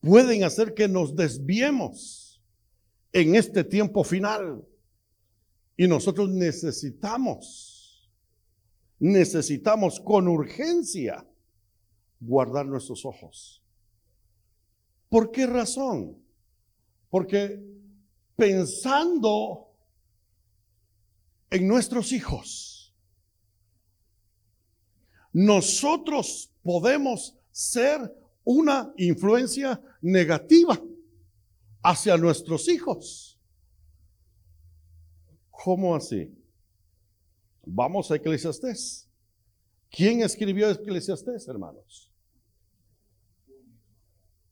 pueden 0.00 0.44
hacer 0.44 0.74
que 0.74 0.88
nos 0.88 1.14
desviemos 1.14 2.42
en 3.12 3.34
este 3.34 3.64
tiempo 3.64 4.04
final. 4.04 4.64
Y 5.76 5.86
nosotros 5.86 6.28
necesitamos 6.30 7.78
necesitamos 8.98 10.00
con 10.00 10.28
urgencia 10.28 11.24
guardar 12.20 12.66
nuestros 12.66 13.04
ojos. 13.04 13.62
¿Por 15.08 15.30
qué 15.30 15.46
razón? 15.46 16.22
Porque 17.08 17.62
pensando 18.36 19.72
en 21.50 21.66
nuestros 21.66 22.12
hijos, 22.12 22.94
nosotros 25.32 26.52
podemos 26.62 27.38
ser 27.50 28.14
una 28.50 28.94
influencia 28.96 29.78
negativa 30.00 30.82
hacia 31.82 32.16
nuestros 32.16 32.66
hijos. 32.70 33.38
¿Cómo 35.50 35.94
así? 35.94 36.34
Vamos 37.66 38.10
a 38.10 38.16
Eclesiastés. 38.16 39.06
¿Quién 39.90 40.22
escribió 40.22 40.70
Eclesiastés, 40.70 41.46
hermanos? 41.46 42.10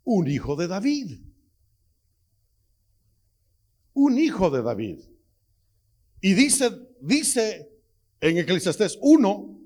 Un 0.04 0.28
hijo 0.28 0.56
de 0.56 0.68
David. 0.68 1.18
Un 3.94 4.18
hijo 4.18 4.50
de 4.50 4.62
David. 4.62 5.00
Y 6.20 6.34
dice, 6.34 6.68
dice 7.00 7.72
en 8.20 8.36
Eclesiastés 8.36 8.98
1, 9.00 9.58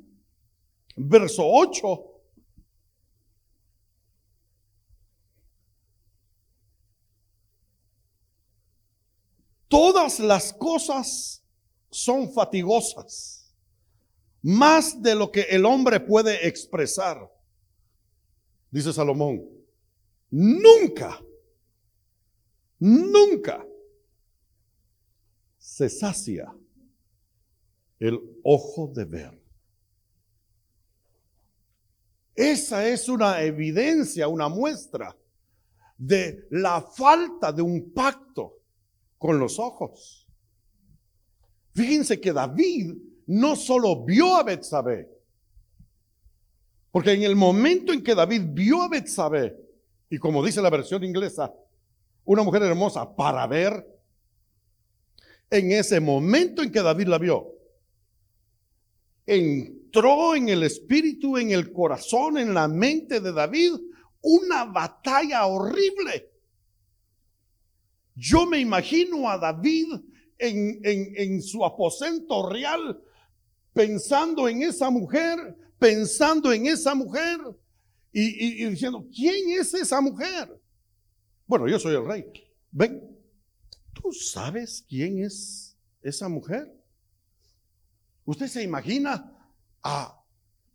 verso 0.98 1.42
8, 1.44 2.09
todas 9.70 10.18
las 10.18 10.52
cosas 10.52 11.42
son 11.90 12.32
fatigosas 12.32 13.54
más 14.42 15.00
de 15.00 15.14
lo 15.14 15.30
que 15.30 15.42
el 15.42 15.64
hombre 15.64 16.00
puede 16.00 16.46
expresar. 16.46 17.30
Dice 18.70 18.92
Salomón, 18.92 19.48
nunca, 20.30 21.22
nunca 22.80 23.64
se 25.58 25.88
sacia 25.88 26.52
el 28.00 28.18
ojo 28.42 28.90
de 28.92 29.04
ver. 29.04 29.40
Esa 32.34 32.88
es 32.88 33.08
una 33.08 33.42
evidencia, 33.42 34.26
una 34.26 34.48
muestra 34.48 35.16
de 35.96 36.48
la 36.50 36.80
falta 36.80 37.52
de 37.52 37.60
un 37.60 37.92
pacto 37.92 38.59
con 39.20 39.38
los 39.38 39.58
ojos. 39.58 40.26
Fíjense 41.74 42.18
que 42.18 42.32
David 42.32 42.94
no 43.26 43.54
solo 43.54 44.02
vio 44.02 44.34
a 44.34 44.42
Betsabé, 44.42 45.10
porque 46.90 47.12
en 47.12 47.24
el 47.24 47.36
momento 47.36 47.92
en 47.92 48.02
que 48.02 48.14
David 48.14 48.44
vio 48.46 48.82
a 48.82 48.88
Betsabé, 48.88 49.54
y 50.08 50.16
como 50.16 50.42
dice 50.42 50.62
la 50.62 50.70
versión 50.70 51.04
inglesa, 51.04 51.54
una 52.24 52.42
mujer 52.42 52.62
hermosa 52.62 53.14
para 53.14 53.46
ver, 53.46 53.86
en 55.50 55.72
ese 55.72 56.00
momento 56.00 56.62
en 56.62 56.72
que 56.72 56.80
David 56.80 57.08
la 57.08 57.18
vio, 57.18 57.46
entró 59.26 60.34
en 60.34 60.48
el 60.48 60.62
espíritu, 60.62 61.36
en 61.36 61.50
el 61.50 61.74
corazón, 61.74 62.38
en 62.38 62.54
la 62.54 62.68
mente 62.68 63.20
de 63.20 63.32
David, 63.32 63.72
una 64.22 64.64
batalla 64.64 65.44
horrible. 65.44 66.29
Yo 68.14 68.46
me 68.46 68.58
imagino 68.58 69.28
a 69.28 69.38
David 69.38 69.94
en, 70.38 71.42
su 71.42 71.64
aposento 71.64 72.48
real 72.48 73.02
pensando 73.72 74.48
en 74.48 74.62
esa 74.62 74.90
mujer, 74.90 75.56
pensando 75.78 76.52
en 76.52 76.66
esa 76.66 76.94
mujer 76.94 77.38
y, 78.12 78.64
diciendo, 78.66 79.06
¿quién 79.14 79.50
es 79.50 79.72
esa 79.74 80.00
mujer? 80.00 80.60
Bueno, 81.46 81.68
yo 81.68 81.78
soy 81.78 81.94
el 81.94 82.06
rey. 82.06 82.24
Ven, 82.70 83.16
¿tú 83.92 84.12
sabes 84.12 84.84
quién 84.88 85.24
es 85.24 85.76
esa 86.02 86.28
mujer? 86.28 86.72
¿Usted 88.24 88.46
se 88.46 88.62
imagina 88.62 89.36
a 89.82 90.16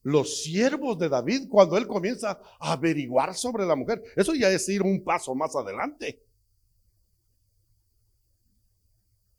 los 0.03 0.43
siervos 0.43 0.97
de 0.99 1.09
David 1.09 1.47
cuando 1.49 1.77
él 1.77 1.87
comienza 1.87 2.39
a 2.59 2.73
averiguar 2.73 3.33
sobre 3.33 3.65
la 3.65 3.75
mujer? 3.75 4.03
Eso 4.15 4.33
ya 4.35 4.49
es 4.49 4.67
ir 4.69 4.81
un 4.81 5.03
paso 5.03 5.33
más 5.35 5.55
adelante. 5.55 6.24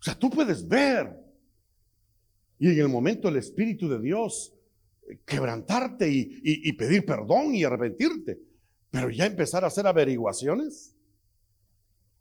O 0.00 0.02
sea, 0.02 0.18
tú 0.18 0.30
puedes 0.30 0.66
ver 0.66 1.26
y 2.58 2.70
en 2.70 2.80
el 2.80 2.88
momento 2.88 3.28
el 3.28 3.36
Espíritu 3.36 3.88
de 3.88 4.00
Dios 4.00 4.54
eh, 5.08 5.20
quebrantarte 5.24 6.10
y, 6.10 6.72
pedir 6.72 7.04
perdón 7.04 7.54
y 7.54 7.64
arrepentirte. 7.64 8.40
Pero 8.90 9.10
ya 9.10 9.26
empezar 9.26 9.64
a 9.64 9.66
hacer 9.66 9.86
averiguaciones. 9.86 10.94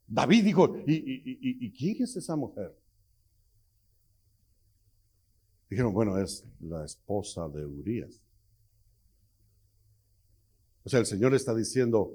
David 0.08 0.44
dijo, 0.44 0.78
¿y, 0.86 1.72
quién 1.72 2.04
es 2.04 2.16
esa 2.16 2.36
mujer? 2.36 2.76
Dijeron, 5.70 5.94
bueno, 5.94 6.18
es 6.20 6.46
la 6.60 6.86
esposa 6.86 7.48
de 7.50 7.66
Urias. 7.66 8.22
O 10.84 10.90
sea, 10.90 11.00
el 11.00 11.06
Señor 11.06 11.34
está 11.34 11.56
diciendo, 11.56 12.14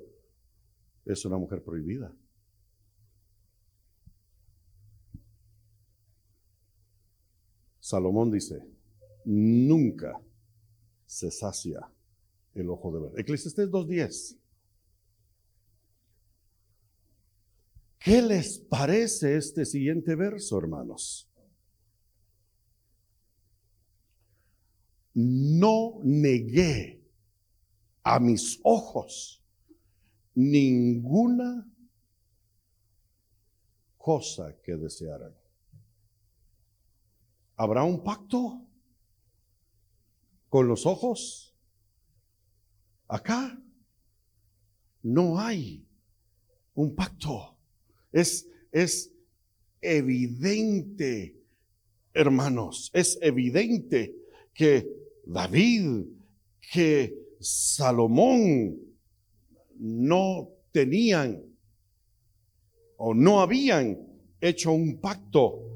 es 1.04 1.24
una 1.24 1.36
mujer 1.36 1.62
prohibida. 1.62 2.14
Salomón 7.90 8.30
dice, 8.30 8.64
nunca 9.24 10.22
se 11.06 11.28
sacia 11.32 11.92
el 12.54 12.70
ojo 12.70 12.92
de 12.92 13.00
ver. 13.00 13.20
Eclesiastés 13.20 13.68
2.10. 13.68 14.38
¿Qué 17.98 18.22
les 18.22 18.60
parece 18.60 19.36
este 19.36 19.64
siguiente 19.64 20.14
verso, 20.14 20.56
hermanos? 20.56 21.28
No 25.12 25.98
negué 26.04 27.04
a 28.04 28.20
mis 28.20 28.60
ojos 28.62 29.44
ninguna 30.36 31.68
cosa 33.98 34.56
que 34.62 34.76
desearan. 34.76 35.39
¿Habrá 37.60 37.84
un 37.84 38.02
pacto 38.02 38.66
con 40.48 40.66
los 40.66 40.86
ojos? 40.86 41.54
Acá 43.06 43.62
no 45.02 45.38
hay 45.38 45.86
un 46.74 46.94
pacto. 46.94 47.58
Es, 48.12 48.48
es 48.72 49.12
evidente 49.82 51.36
hermanos, 52.14 52.90
es 52.94 53.18
evidente 53.20 54.16
que 54.54 54.90
David, 55.26 56.06
que 56.72 57.14
Salomón 57.40 58.74
no 59.76 60.48
tenían 60.72 61.44
o 62.96 63.12
no 63.12 63.42
habían 63.42 63.98
hecho 64.40 64.72
un 64.72 64.98
pacto 64.98 65.69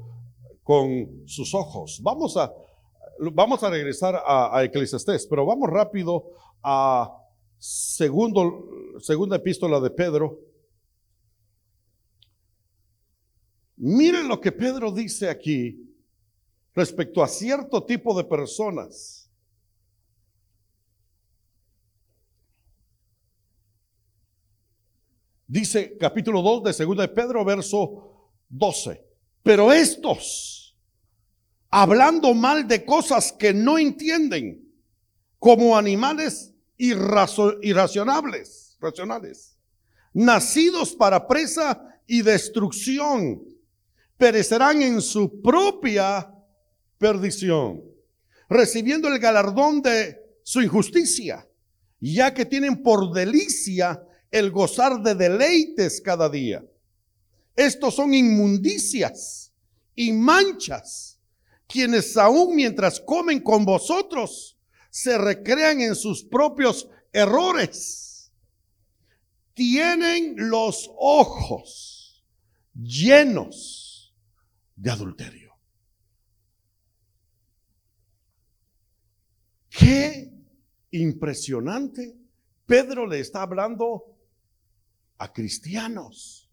con 0.65 1.21
sus 1.27 1.53
ojos. 1.53 1.99
Vamos 2.01 2.35
a, 2.37 2.51
vamos 3.19 3.61
a 3.61 3.69
regresar 3.69 4.15
a, 4.15 4.57
a 4.57 4.63
Eclesiastés, 4.63 5.27
pero 5.27 5.45
vamos 5.45 5.69
rápido 5.69 6.31
a 6.63 7.21
segundo, 7.59 8.67
segunda 8.99 9.35
epístola 9.35 9.79
de 9.79 9.91
Pedro. 9.91 10.39
Miren 13.77 14.27
lo 14.27 14.41
que 14.41 14.51
Pedro 14.51 14.91
dice 14.91 15.29
aquí 15.29 15.87
respecto 16.73 17.21
a 17.21 17.27
cierto 17.27 17.83
tipo 17.83 18.17
de 18.17 18.23
personas. 18.23 19.31
Dice 25.45 25.95
capítulo 25.99 26.41
2 26.41 26.63
de 26.63 26.73
segunda 26.73 27.03
de 27.03 27.09
Pedro, 27.09 27.45
verso 27.45 28.31
12. 28.49 29.05
Pero 29.45 29.71
estos, 29.71 30.54
hablando 31.77 32.33
mal 32.33 32.69
de 32.69 32.85
cosas 32.85 33.33
que 33.33 33.53
no 33.53 33.77
entienden, 33.77 34.65
como 35.39 35.77
animales 35.77 36.53
irracionables, 36.77 38.77
racionales, 38.79 39.57
nacidos 40.13 40.95
para 40.95 41.27
presa 41.27 41.99
y 42.07 42.21
destrucción, 42.21 43.43
perecerán 44.15 44.81
en 44.83 45.01
su 45.01 45.41
propia 45.41 46.33
perdición, 46.97 47.83
recibiendo 48.47 49.09
el 49.09 49.19
galardón 49.19 49.81
de 49.81 50.17
su 50.43 50.61
injusticia, 50.61 51.45
ya 51.99 52.33
que 52.33 52.45
tienen 52.45 52.83
por 52.83 53.11
delicia 53.11 54.01
el 54.31 54.49
gozar 54.49 55.03
de 55.03 55.13
deleites 55.13 55.99
cada 55.99 56.29
día. 56.29 56.63
Estos 57.53 57.95
son 57.95 58.13
inmundicias 58.13 59.51
y 59.93 60.13
manchas, 60.13 61.14
quienes 61.67 62.15
aún 62.17 62.55
mientras 62.55 62.99
comen 62.99 63.39
con 63.39 63.65
vosotros 63.65 64.57
se 64.89 65.17
recrean 65.17 65.81
en 65.81 65.95
sus 65.95 66.23
propios 66.23 66.89
errores. 67.11 68.31
Tienen 69.53 70.35
los 70.49 70.89
ojos 70.97 72.23
llenos 72.73 74.15
de 74.75 74.91
adulterio. 74.91 75.53
Qué 79.69 80.31
impresionante. 80.91 82.15
Pedro 82.65 83.05
le 83.05 83.19
está 83.19 83.41
hablando 83.41 84.17
a 85.17 85.31
cristianos 85.31 86.49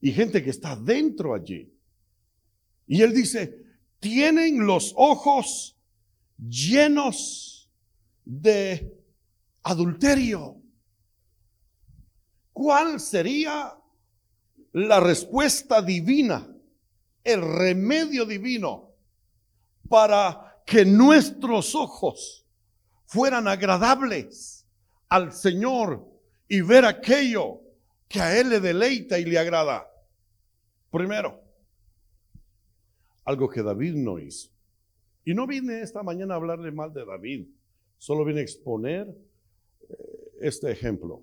y 0.00 0.12
gente 0.12 0.42
que 0.42 0.50
está 0.50 0.76
dentro 0.76 1.34
allí. 1.34 1.72
Y 2.86 3.02
él 3.02 3.12
dice, 3.12 3.67
tienen 4.00 4.66
los 4.66 4.92
ojos 4.96 5.76
llenos 6.38 7.68
de 8.24 8.94
adulterio. 9.62 10.56
¿Cuál 12.52 13.00
sería 13.00 13.74
la 14.72 15.00
respuesta 15.00 15.82
divina, 15.82 16.46
el 17.24 17.42
remedio 17.42 18.24
divino 18.24 18.90
para 19.88 20.62
que 20.66 20.84
nuestros 20.84 21.74
ojos 21.74 22.44
fueran 23.06 23.48
agradables 23.48 24.66
al 25.08 25.32
Señor 25.32 26.06
y 26.46 26.60
ver 26.60 26.84
aquello 26.84 27.60
que 28.08 28.20
a 28.20 28.38
Él 28.38 28.50
le 28.50 28.60
deleita 28.60 29.18
y 29.18 29.24
le 29.24 29.38
agrada. 29.38 29.90
Primero, 30.90 31.42
algo 33.28 33.46
que 33.50 33.62
David 33.62 33.94
no 33.94 34.18
hizo. 34.18 34.48
Y 35.22 35.34
no 35.34 35.46
vine 35.46 35.82
esta 35.82 36.02
mañana 36.02 36.32
a 36.32 36.36
hablarle 36.38 36.72
mal 36.72 36.94
de 36.94 37.04
David, 37.04 37.46
solo 37.98 38.24
vine 38.24 38.40
a 38.40 38.42
exponer 38.42 39.06
eh, 39.86 40.32
este 40.40 40.70
ejemplo. 40.70 41.22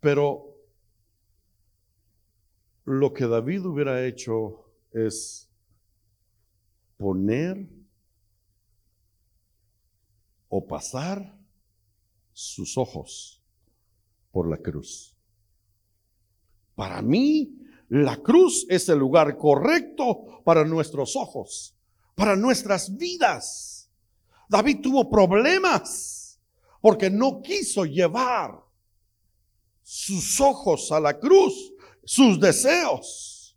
Pero 0.00 0.56
lo 2.86 3.12
que 3.12 3.26
David 3.26 3.66
hubiera 3.66 4.06
hecho 4.06 4.72
es 4.92 5.52
poner 6.96 7.68
o 10.48 10.66
pasar 10.66 11.38
sus 12.32 12.78
ojos 12.78 13.44
por 14.30 14.48
la 14.48 14.56
cruz. 14.56 15.14
Para 16.74 17.02
mí, 17.02 17.58
la 17.88 18.16
cruz 18.16 18.66
es 18.68 18.88
el 18.88 18.98
lugar 18.98 19.36
correcto 19.36 20.42
para 20.44 20.64
nuestros 20.64 21.16
ojos 21.16 21.76
para 22.16 22.34
nuestras 22.34 22.96
vidas. 22.96 23.88
David 24.48 24.80
tuvo 24.82 25.08
problemas 25.08 26.40
porque 26.80 27.10
no 27.10 27.42
quiso 27.42 27.84
llevar 27.84 28.64
sus 29.82 30.40
ojos 30.40 30.90
a 30.90 30.98
la 30.98 31.18
cruz, 31.18 31.72
sus 32.04 32.40
deseos, 32.40 33.56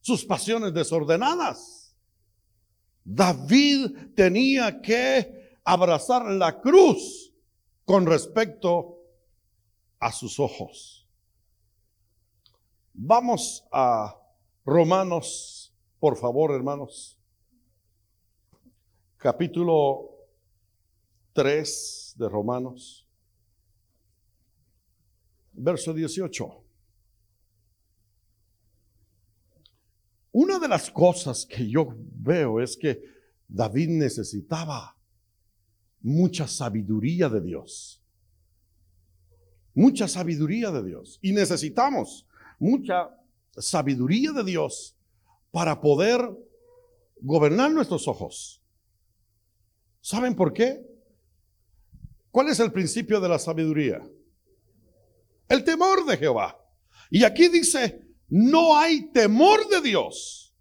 sus 0.00 0.24
pasiones 0.24 0.74
desordenadas. 0.74 1.96
David 3.04 4.14
tenía 4.14 4.80
que 4.82 5.58
abrazar 5.64 6.26
la 6.26 6.60
cruz 6.60 7.32
con 7.84 8.04
respecto 8.04 8.98
a 10.00 10.10
sus 10.10 10.40
ojos. 10.40 11.01
Vamos 12.94 13.64
a 13.72 14.14
Romanos, 14.64 15.74
por 15.98 16.16
favor, 16.16 16.52
hermanos 16.52 17.18
capítulo 19.22 20.10
3 21.32 22.16
de 22.18 22.28
Romanos, 22.28 23.08
verso 25.52 25.94
18. 25.94 26.64
Una 30.32 30.58
de 30.58 30.66
las 30.66 30.90
cosas 30.90 31.46
que 31.46 31.68
yo 31.68 31.94
veo 31.96 32.60
es 32.60 32.76
que 32.76 33.00
David 33.46 33.90
necesitaba 33.90 34.96
mucha 36.00 36.48
sabiduría 36.48 37.28
de 37.28 37.40
Dios. 37.40 38.02
Mucha 39.72 40.08
sabiduría 40.08 40.70
de 40.72 40.82
Dios. 40.82 41.18
Y 41.22 41.32
necesitamos 41.32 42.26
mucha 42.62 43.10
sabiduría 43.56 44.32
de 44.32 44.44
Dios 44.44 44.96
para 45.50 45.80
poder 45.80 46.20
gobernar 47.20 47.70
nuestros 47.70 48.08
ojos 48.08 48.62
¿Saben 50.02 50.34
por 50.34 50.52
qué? 50.52 50.84
¿Cuál 52.32 52.48
es 52.48 52.58
el 52.58 52.72
principio 52.72 53.20
de 53.20 53.28
la 53.28 53.38
sabiduría? 53.38 54.02
El 55.48 55.62
temor 55.62 56.04
de 56.04 56.16
Jehová. 56.16 56.58
Y 57.08 57.22
aquí 57.22 57.48
dice, 57.48 58.02
no 58.28 58.76
hay 58.76 59.12
temor 59.12 59.68
de 59.68 59.80
Dios 59.80 60.52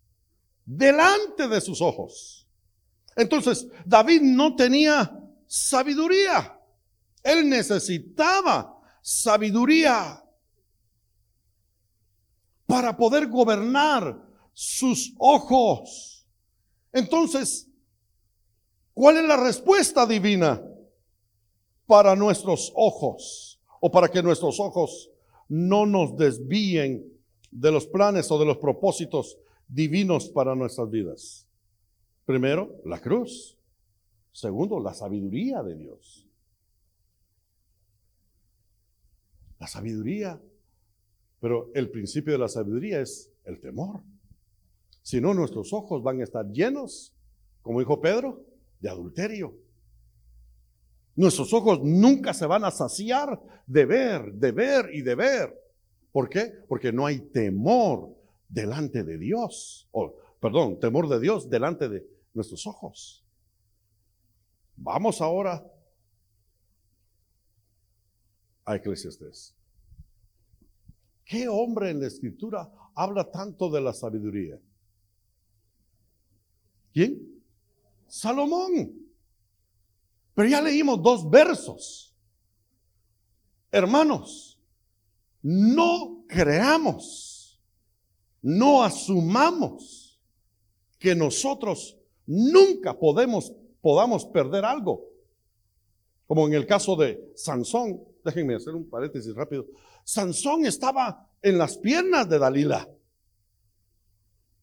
delante 0.63 1.47
de 1.47 1.59
sus 1.59 1.81
ojos. 1.81 2.47
Entonces, 3.15 3.67
David 3.83 4.21
no 4.21 4.55
tenía 4.55 5.19
sabiduría. 5.47 6.59
Él 7.23 7.49
necesitaba 7.49 8.79
sabiduría 9.01 10.23
para 12.71 12.95
poder 12.95 13.27
gobernar 13.27 14.19
sus 14.53 15.13
ojos. 15.19 16.25
Entonces, 16.93 17.71
¿Cuál 18.93 19.17
es 19.17 19.23
la 19.23 19.37
respuesta 19.37 20.05
divina 20.05 20.61
para 21.85 22.15
nuestros 22.15 22.71
ojos 22.75 23.59
o 23.79 23.89
para 23.89 24.09
que 24.09 24.21
nuestros 24.21 24.59
ojos 24.59 25.09
no 25.47 25.85
nos 25.85 26.15
desvíen 26.17 27.03
de 27.49 27.71
los 27.71 27.87
planes 27.87 28.29
o 28.31 28.37
de 28.37 28.45
los 28.45 28.57
propósitos 28.57 29.37
divinos 29.67 30.29
para 30.29 30.55
nuestras 30.55 30.89
vidas? 30.89 31.47
Primero, 32.25 32.81
la 32.85 32.99
cruz. 32.99 33.57
Segundo, 34.31 34.79
la 34.79 34.93
sabiduría 34.93 35.63
de 35.63 35.75
Dios. 35.75 36.27
La 39.59 39.67
sabiduría. 39.67 40.41
Pero 41.41 41.71
el 41.73 41.89
principio 41.89 42.33
de 42.33 42.39
la 42.39 42.47
sabiduría 42.47 43.01
es 43.01 43.29
el 43.43 43.59
temor. 43.59 44.01
Si 45.01 45.19
no, 45.19 45.33
nuestros 45.33 45.73
ojos 45.73 46.03
van 46.03 46.21
a 46.21 46.23
estar 46.23 46.45
llenos, 46.51 47.13
como 47.63 47.79
dijo 47.79 47.99
Pedro, 47.99 48.45
de 48.79 48.89
adulterio. 48.89 49.57
Nuestros 51.15 51.51
ojos 51.53 51.81
nunca 51.83 52.33
se 52.33 52.45
van 52.45 52.63
a 52.63 52.71
saciar 52.71 53.41
de 53.65 53.85
ver, 53.85 54.33
de 54.33 54.51
ver 54.51 54.89
y 54.93 55.01
de 55.01 55.15
ver. 55.15 55.59
¿Por 56.11 56.29
qué? 56.29 56.53
Porque 56.67 56.93
no 56.93 57.07
hay 57.07 57.19
temor 57.19 58.15
delante 58.47 59.03
de 59.03 59.17
Dios. 59.17 59.89
O 59.91 60.15
perdón, 60.39 60.79
temor 60.79 61.09
de 61.09 61.19
Dios 61.19 61.49
delante 61.49 61.89
de 61.89 62.07
nuestros 62.33 62.67
ojos. 62.67 63.25
Vamos 64.75 65.21
ahora 65.21 65.65
a 68.65 68.75
Eclesiastés. 68.75 69.55
¿Qué 71.31 71.47
hombre 71.47 71.91
en 71.91 72.01
la 72.01 72.07
escritura 72.07 72.69
habla 72.93 73.31
tanto 73.31 73.69
de 73.69 73.79
la 73.79 73.93
sabiduría? 73.93 74.59
¿Quién? 76.91 77.41
Salomón. 78.05 78.91
Pero 80.33 80.49
ya 80.49 80.61
leímos 80.61 81.01
dos 81.01 81.29
versos. 81.29 82.13
Hermanos, 83.71 84.59
no 85.41 86.25
creamos, 86.27 87.57
no 88.41 88.83
asumamos 88.83 90.19
que 90.99 91.15
nosotros 91.15 91.97
nunca 92.25 92.99
podemos, 92.99 93.53
podamos 93.79 94.25
perder 94.25 94.65
algo. 94.65 95.07
Como 96.27 96.45
en 96.45 96.55
el 96.55 96.67
caso 96.67 96.97
de 96.97 97.31
Sansón, 97.35 98.03
déjenme 98.21 98.55
hacer 98.55 98.75
un 98.75 98.89
paréntesis 98.89 99.33
rápido. 99.33 99.65
Sansón 100.03 100.65
estaba 100.65 101.29
en 101.41 101.57
las 101.57 101.77
piernas 101.77 102.27
de 102.29 102.39
Dalila. 102.39 102.87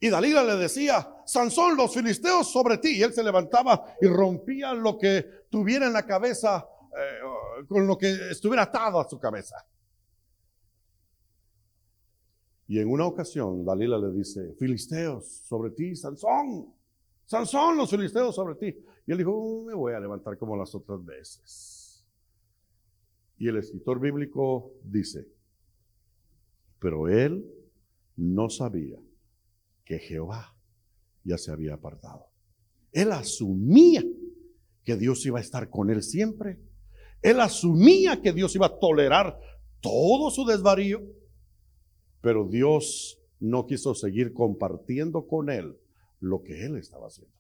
Y 0.01 0.09
Dalila 0.09 0.45
le 0.45 0.57
decía, 0.57 1.09
Sansón, 1.27 1.77
los 1.77 1.93
filisteos 1.93 2.51
sobre 2.51 2.79
ti. 2.79 2.97
Y 2.97 3.03
él 3.03 3.13
se 3.13 3.23
levantaba 3.23 3.97
y 4.01 4.07
rompía 4.07 4.73
lo 4.75 4.97
que 4.97 5.27
tuviera 5.51 5.87
en 5.87 5.93
la 5.93 6.07
cabeza, 6.07 6.67
eh, 6.97 7.65
con 7.67 7.87
lo 7.87 7.99
que 7.99 8.31
estuviera 8.31 8.63
atado 8.65 9.01
a 9.01 9.09
su 9.09 9.19
cabeza. 9.19 9.57
Y 12.69 12.79
en 12.79 12.91
una 12.91 13.07
ocasión 13.07 13.65
Dalila 13.65 13.99
le 13.99 14.11
dice, 14.13 14.55
filisteos 14.59 15.27
sobre 15.49 15.71
ti, 15.71 15.97
Sansón, 15.97 16.73
Sansón, 17.25 17.77
los 17.77 17.91
filisteos 17.91 18.35
sobre 18.35 18.55
ti. 18.55 18.79
Y 19.07 19.13
él 19.13 19.19
dijo, 19.19 19.33
uh, 19.33 19.65
me 19.65 19.75
voy 19.75 19.95
a 19.95 20.01
levantar 20.01 20.37
como 20.37 20.55
las 20.55 20.75
otras 20.75 21.03
veces. 21.05 21.88
Y 23.39 23.49
el 23.49 23.57
escritor 23.57 24.01
bíblico 24.01 24.73
dice, 24.83 25.29
pero 26.79 27.09
él 27.09 27.45
no 28.17 28.51
sabía 28.51 28.99
que 29.85 29.99
Jehová 29.99 30.57
ya 31.25 31.39
se 31.39 31.53
había 31.53 31.75
apartado. 31.75 32.27
Él 32.93 33.13
asumía 33.13 34.03
que 34.85 34.97
Dios 34.97 35.25
iba 35.27 35.39
a 35.39 35.43
estar 35.43 35.71
con 35.71 35.91
él 35.91 36.03
siempre. 36.03 36.59
Él 37.23 37.41
asumía 37.41 38.21
que 38.21 38.33
Dios 38.33 38.55
iba 38.55 38.67
a 38.67 38.79
tolerar 38.79 39.39
todo 39.81 40.31
su 40.31 40.45
desvarío, 40.45 41.03
pero 42.21 42.49
Dios 42.49 43.21
no 43.41 43.67
quiso 43.67 43.95
seguir 43.95 44.33
compartiendo 44.33 45.27
con 45.27 45.51
él 45.51 45.77
lo 46.21 46.43
que 46.43 46.65
él 46.65 46.77
estaba 46.77 47.07
haciendo. 47.07 47.35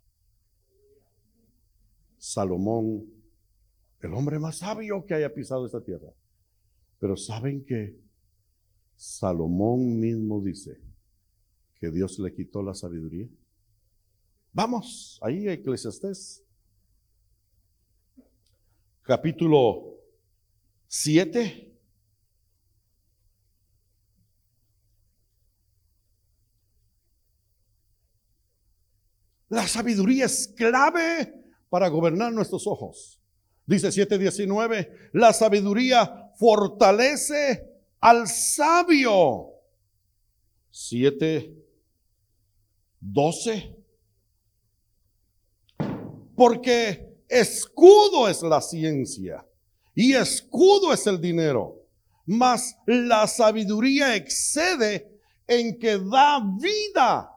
Salomón, 2.18 3.17
el 4.00 4.14
hombre 4.14 4.38
más 4.38 4.58
sabio 4.58 5.04
que 5.04 5.14
haya 5.14 5.32
pisado 5.32 5.66
esta 5.66 5.82
tierra. 5.82 6.12
Pero 6.98 7.16
saben 7.16 7.64
que 7.64 7.98
Salomón 8.96 9.98
mismo 10.00 10.40
dice, 10.40 10.80
que 11.78 11.90
Dios 11.90 12.18
le 12.18 12.34
quitó 12.34 12.62
la 12.62 12.74
sabiduría? 12.74 13.28
Vamos, 14.52 15.18
ahí 15.22 15.48
Eclesiastés. 15.48 16.44
Capítulo 19.02 19.96
7. 20.88 21.64
La 29.50 29.66
sabiduría 29.66 30.26
es 30.26 30.48
clave 30.48 31.32
para 31.70 31.88
gobernar 31.88 32.32
nuestros 32.32 32.66
ojos. 32.66 33.17
Dice 33.68 33.88
7:19, 33.92 35.11
la 35.12 35.35
sabiduría 35.35 36.33
fortalece 36.38 37.68
al 38.00 38.26
sabio. 38.26 39.50
7 40.70 41.54
12. 42.98 43.76
Porque 46.35 47.22
escudo 47.28 48.26
es 48.26 48.42
la 48.42 48.62
ciencia 48.62 49.46
y 49.94 50.14
escudo 50.14 50.94
es 50.94 51.07
el 51.07 51.20
dinero, 51.20 51.85
mas 52.24 52.74
la 52.87 53.26
sabiduría 53.26 54.16
excede 54.16 55.20
en 55.46 55.78
que 55.78 55.98
da 55.98 56.40
vida. 56.59 57.31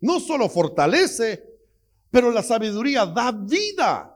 No 0.00 0.18
solo 0.18 0.48
fortalece, 0.48 1.44
pero 2.10 2.32
la 2.32 2.42
sabiduría 2.42 3.06
da 3.06 3.30
vida. 3.30 4.15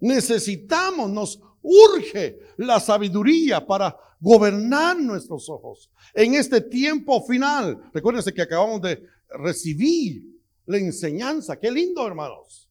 Necesitamos, 0.00 1.10
nos 1.10 1.40
urge 1.62 2.38
la 2.56 2.80
sabiduría 2.80 3.64
para 3.64 3.96
gobernar 4.20 4.98
nuestros 4.98 5.48
ojos 5.48 5.90
en 6.14 6.34
este 6.34 6.60
tiempo 6.60 7.22
final. 7.26 7.90
Recuérdense 7.92 8.32
que 8.32 8.42
acabamos 8.42 8.80
de 8.82 9.02
recibir 9.28 10.24
la 10.66 10.78
enseñanza. 10.78 11.58
Qué 11.58 11.70
lindo, 11.70 12.06
hermanos. 12.06 12.68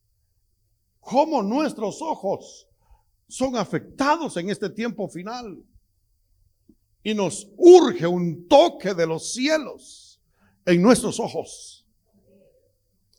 Cómo 1.00 1.42
nuestros 1.42 2.02
ojos 2.02 2.68
son 3.28 3.56
afectados 3.56 4.38
en 4.38 4.50
este 4.50 4.70
tiempo 4.70 5.08
final. 5.08 5.64
Y 7.02 7.14
nos 7.14 7.48
urge 7.58 8.06
un 8.06 8.48
toque 8.48 8.94
de 8.94 9.08
los 9.08 9.34
cielos 9.34 10.22
en 10.66 10.82
nuestros 10.82 11.20
ojos. 11.20 11.86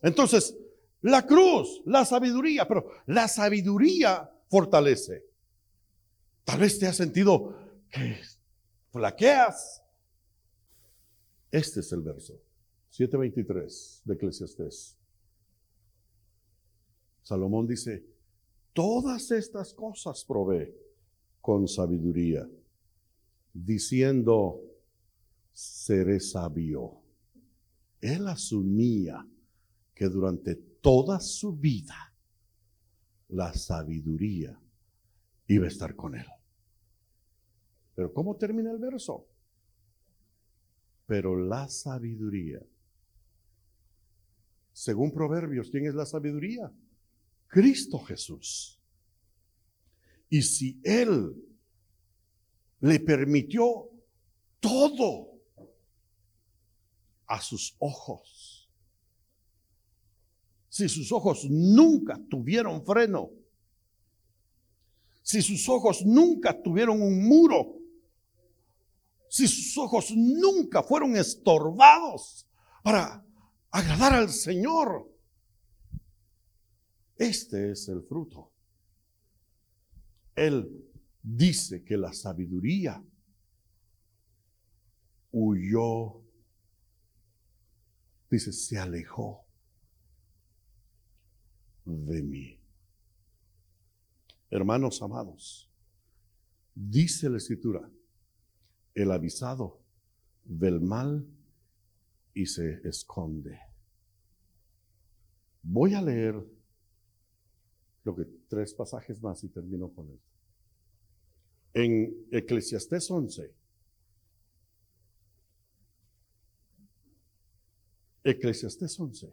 Entonces, 0.02 0.54
la 1.02 1.26
cruz, 1.26 1.82
la 1.86 2.04
sabiduría, 2.04 2.66
pero 2.68 2.90
la 3.06 3.28
sabiduría 3.28 4.30
fortalece. 4.48 5.24
Tal 6.44 6.60
vez 6.60 6.78
te 6.78 6.86
has 6.86 6.96
sentido 6.96 7.56
que 7.90 8.18
flaqueas. 8.90 9.82
Este 11.50 11.80
es 11.80 11.92
el 11.92 12.02
verso 12.02 12.40
723 12.90 14.02
de 14.04 14.14
Eclesiastés. 14.14 14.96
Salomón 17.22 17.66
dice, 17.66 18.04
todas 18.72 19.30
estas 19.30 19.72
cosas 19.72 20.24
probé 20.24 20.76
con 21.40 21.68
sabiduría, 21.68 22.48
diciendo, 23.52 24.60
seré 25.52 26.20
sabio. 26.20 27.00
Él 28.00 28.26
asumía 28.28 29.26
que 29.94 30.08
durante 30.08 30.69
toda 30.80 31.20
su 31.20 31.56
vida 31.56 32.12
la 33.28 33.52
sabiduría 33.54 34.58
iba 35.46 35.64
a 35.64 35.68
estar 35.68 35.94
con 35.94 36.14
él. 36.14 36.26
Pero 37.94 38.12
¿cómo 38.12 38.36
termina 38.36 38.70
el 38.70 38.78
verso? 38.78 39.26
Pero 41.06 41.36
la 41.36 41.68
sabiduría. 41.68 42.60
Según 44.72 45.12
Proverbios, 45.12 45.70
¿quién 45.70 45.86
es 45.86 45.94
la 45.94 46.06
sabiduría? 46.06 46.72
Cristo 47.48 47.98
Jesús. 47.98 48.80
Y 50.28 50.42
si 50.42 50.80
Él 50.84 51.34
le 52.80 53.00
permitió 53.00 53.90
todo 54.60 55.40
a 57.26 57.40
sus 57.40 57.76
ojos, 57.80 58.39
si 60.70 60.88
sus 60.88 61.10
ojos 61.10 61.46
nunca 61.50 62.18
tuvieron 62.30 62.86
freno, 62.86 63.30
si 65.20 65.42
sus 65.42 65.68
ojos 65.68 66.06
nunca 66.06 66.62
tuvieron 66.62 67.02
un 67.02 67.28
muro, 67.28 67.74
si 69.28 69.48
sus 69.48 69.76
ojos 69.78 70.12
nunca 70.16 70.84
fueron 70.84 71.16
estorbados 71.16 72.48
para 72.84 73.24
agradar 73.72 74.14
al 74.14 74.30
Señor. 74.30 75.12
Este 77.16 77.72
es 77.72 77.88
el 77.88 78.02
fruto. 78.04 78.52
Él 80.36 80.88
dice 81.20 81.84
que 81.84 81.96
la 81.96 82.12
sabiduría 82.12 83.04
huyó, 85.32 86.22
dice, 88.30 88.52
se 88.52 88.78
alejó 88.78 89.49
de 91.84 92.22
mí. 92.22 92.58
Hermanos 94.50 95.00
amados, 95.02 95.70
dice 96.74 97.30
la 97.30 97.36
escritura, 97.36 97.88
el 98.94 99.12
avisado 99.12 99.80
del 100.44 100.80
mal 100.80 101.26
y 102.34 102.46
se 102.46 102.80
esconde. 102.88 103.60
Voy 105.62 105.94
a 105.94 106.02
leer 106.02 106.34
lo 108.04 108.16
que 108.16 108.24
tres 108.48 108.74
pasajes 108.74 109.22
más 109.22 109.44
y 109.44 109.48
termino 109.48 109.92
con 109.92 110.10
esto. 110.10 110.30
En 111.74 112.26
Eclesiastés 112.32 113.10
11, 113.10 113.54
Eclesiastés 118.24 118.98
11. 118.98 119.32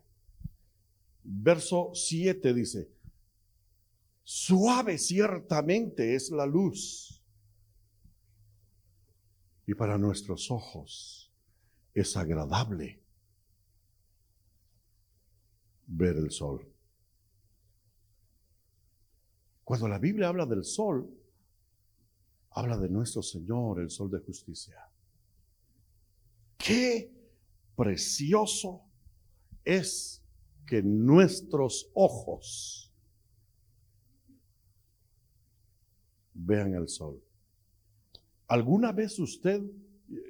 Verso 1.29 1.91
7 1.93 2.53
dice, 2.53 2.89
suave 4.23 4.97
ciertamente 4.97 6.15
es 6.15 6.31
la 6.31 6.45
luz 6.45 7.21
y 9.65 9.73
para 9.73 9.97
nuestros 9.97 10.49
ojos 10.49 11.29
es 11.93 12.15
agradable 12.15 13.03
ver 15.87 16.15
el 16.15 16.31
sol. 16.31 16.65
Cuando 19.65 19.89
la 19.89 19.99
Biblia 19.99 20.29
habla 20.29 20.45
del 20.45 20.63
sol, 20.63 21.13
habla 22.51 22.77
de 22.77 22.87
nuestro 22.87 23.21
Señor, 23.21 23.81
el 23.81 23.89
sol 23.89 24.09
de 24.09 24.19
justicia. 24.19 24.89
Qué 26.57 27.11
precioso 27.75 28.85
es 29.65 30.23
que 30.67 30.83
nuestros 30.83 31.89
ojos 31.93 32.93
vean 36.33 36.75
el 36.75 36.87
sol. 36.87 37.19
¿Alguna 38.47 38.91
vez 38.91 39.17
usted, 39.17 39.63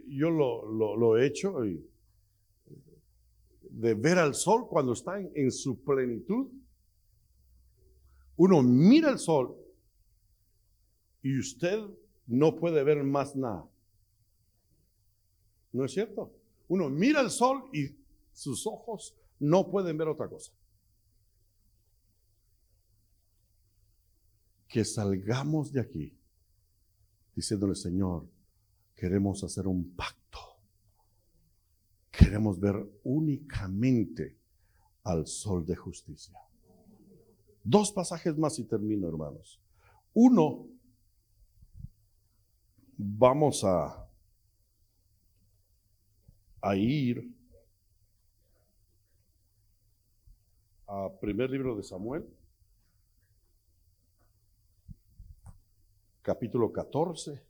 yo 0.07 0.29
lo, 0.29 1.17
he 1.17 1.25
hecho, 1.25 1.59
de 3.61 3.93
ver 3.95 4.19
al 4.19 4.35
sol 4.35 4.67
cuando 4.69 4.93
está 4.93 5.19
en, 5.19 5.31
en 5.35 5.51
su 5.51 5.83
plenitud? 5.83 6.47
Uno 8.37 8.61
mira 8.61 9.09
el 9.09 9.17
sol 9.17 9.57
y 11.23 11.37
usted 11.39 11.79
no 12.27 12.55
puede 12.55 12.83
ver 12.83 13.03
más 13.03 13.35
nada. 13.35 13.67
¿No 15.73 15.85
es 15.85 15.91
cierto? 15.91 16.31
Uno 16.67 16.89
mira 16.89 17.21
el 17.21 17.31
sol 17.31 17.69
y 17.73 17.95
sus 18.33 18.67
ojos 18.67 19.15
no 19.39 19.69
pueden 19.69 19.97
ver 19.97 20.07
otra 20.07 20.27
cosa. 20.27 20.51
Que 24.67 24.83
salgamos 24.83 25.71
de 25.71 25.81
aquí 25.81 26.17
diciéndole, 27.35 27.75
Señor, 27.75 28.27
queremos 28.95 29.43
hacer 29.43 29.67
un 29.67 29.95
pacto. 29.95 30.39
Queremos 32.11 32.59
ver 32.59 32.75
únicamente 33.03 34.37
al 35.03 35.27
sol 35.27 35.65
de 35.65 35.75
justicia. 35.75 36.35
Dos 37.63 37.91
pasajes 37.91 38.37
más 38.37 38.57
y 38.57 38.63
termino, 38.63 39.07
hermanos. 39.07 39.61
Uno, 40.13 40.67
vamos 42.97 43.63
a, 43.63 44.09
a 46.61 46.75
ir 46.75 47.36
a 50.87 51.09
primer 51.19 51.49
libro 51.49 51.75
de 51.75 51.83
Samuel, 51.83 52.25
capítulo 56.21 56.71
14. 56.71 57.41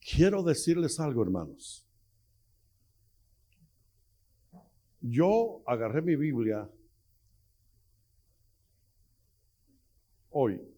Quiero 0.00 0.42
decirles 0.42 0.98
algo, 1.00 1.22
hermanos. 1.22 1.86
Yo 5.00 5.62
agarré 5.66 6.00
mi 6.00 6.16
Biblia 6.16 6.68
hoy 10.30 10.71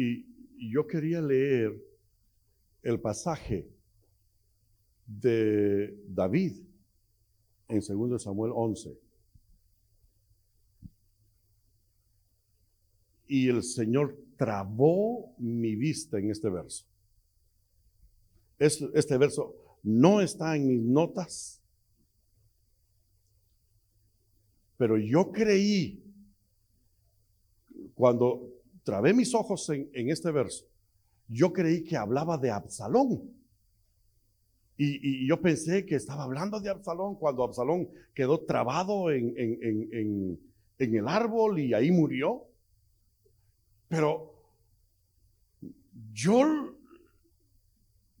y 0.00 0.70
yo 0.70 0.86
quería 0.86 1.20
leer 1.20 1.76
el 2.82 3.00
pasaje 3.00 3.68
de 5.04 6.00
David 6.06 6.62
en 7.66 7.80
2 7.80 8.22
Samuel 8.22 8.52
11. 8.54 8.96
Y 13.26 13.48
el 13.48 13.64
Señor 13.64 14.16
trabó 14.36 15.34
mi 15.36 15.74
vista 15.74 16.20
en 16.20 16.30
este 16.30 16.48
verso. 16.48 16.86
Este 18.56 19.18
verso 19.18 19.80
no 19.82 20.20
está 20.20 20.54
en 20.54 20.68
mis 20.68 20.80
notas, 20.80 21.60
pero 24.76 24.96
yo 24.96 25.32
creí 25.32 26.04
cuando 27.96 28.57
trabé 28.88 29.12
mis 29.12 29.34
ojos 29.34 29.68
en, 29.68 30.08
este 30.08 30.30
verso, 30.30 30.64
yo 31.28 31.52
creí 31.52 31.84
que 31.84 31.94
hablaba 31.94 32.38
de 32.38 32.50
Absalón. 32.50 33.20
Y, 34.78 35.28
yo 35.28 35.38
pensé 35.42 35.84
que 35.84 35.96
estaba 35.96 36.24
hablando 36.24 36.58
de 36.58 36.70
Absalón 36.70 37.16
cuando 37.16 37.44
Absalón 37.44 37.86
quedó 38.14 38.40
trabado 38.46 39.10
en, 39.10 39.34
en, 39.36 40.40
el 40.78 41.06
árbol 41.06 41.58
y 41.58 41.74
ahí 41.74 41.90
murió. 41.90 42.46
Pero 43.88 44.32
yo 46.14 46.74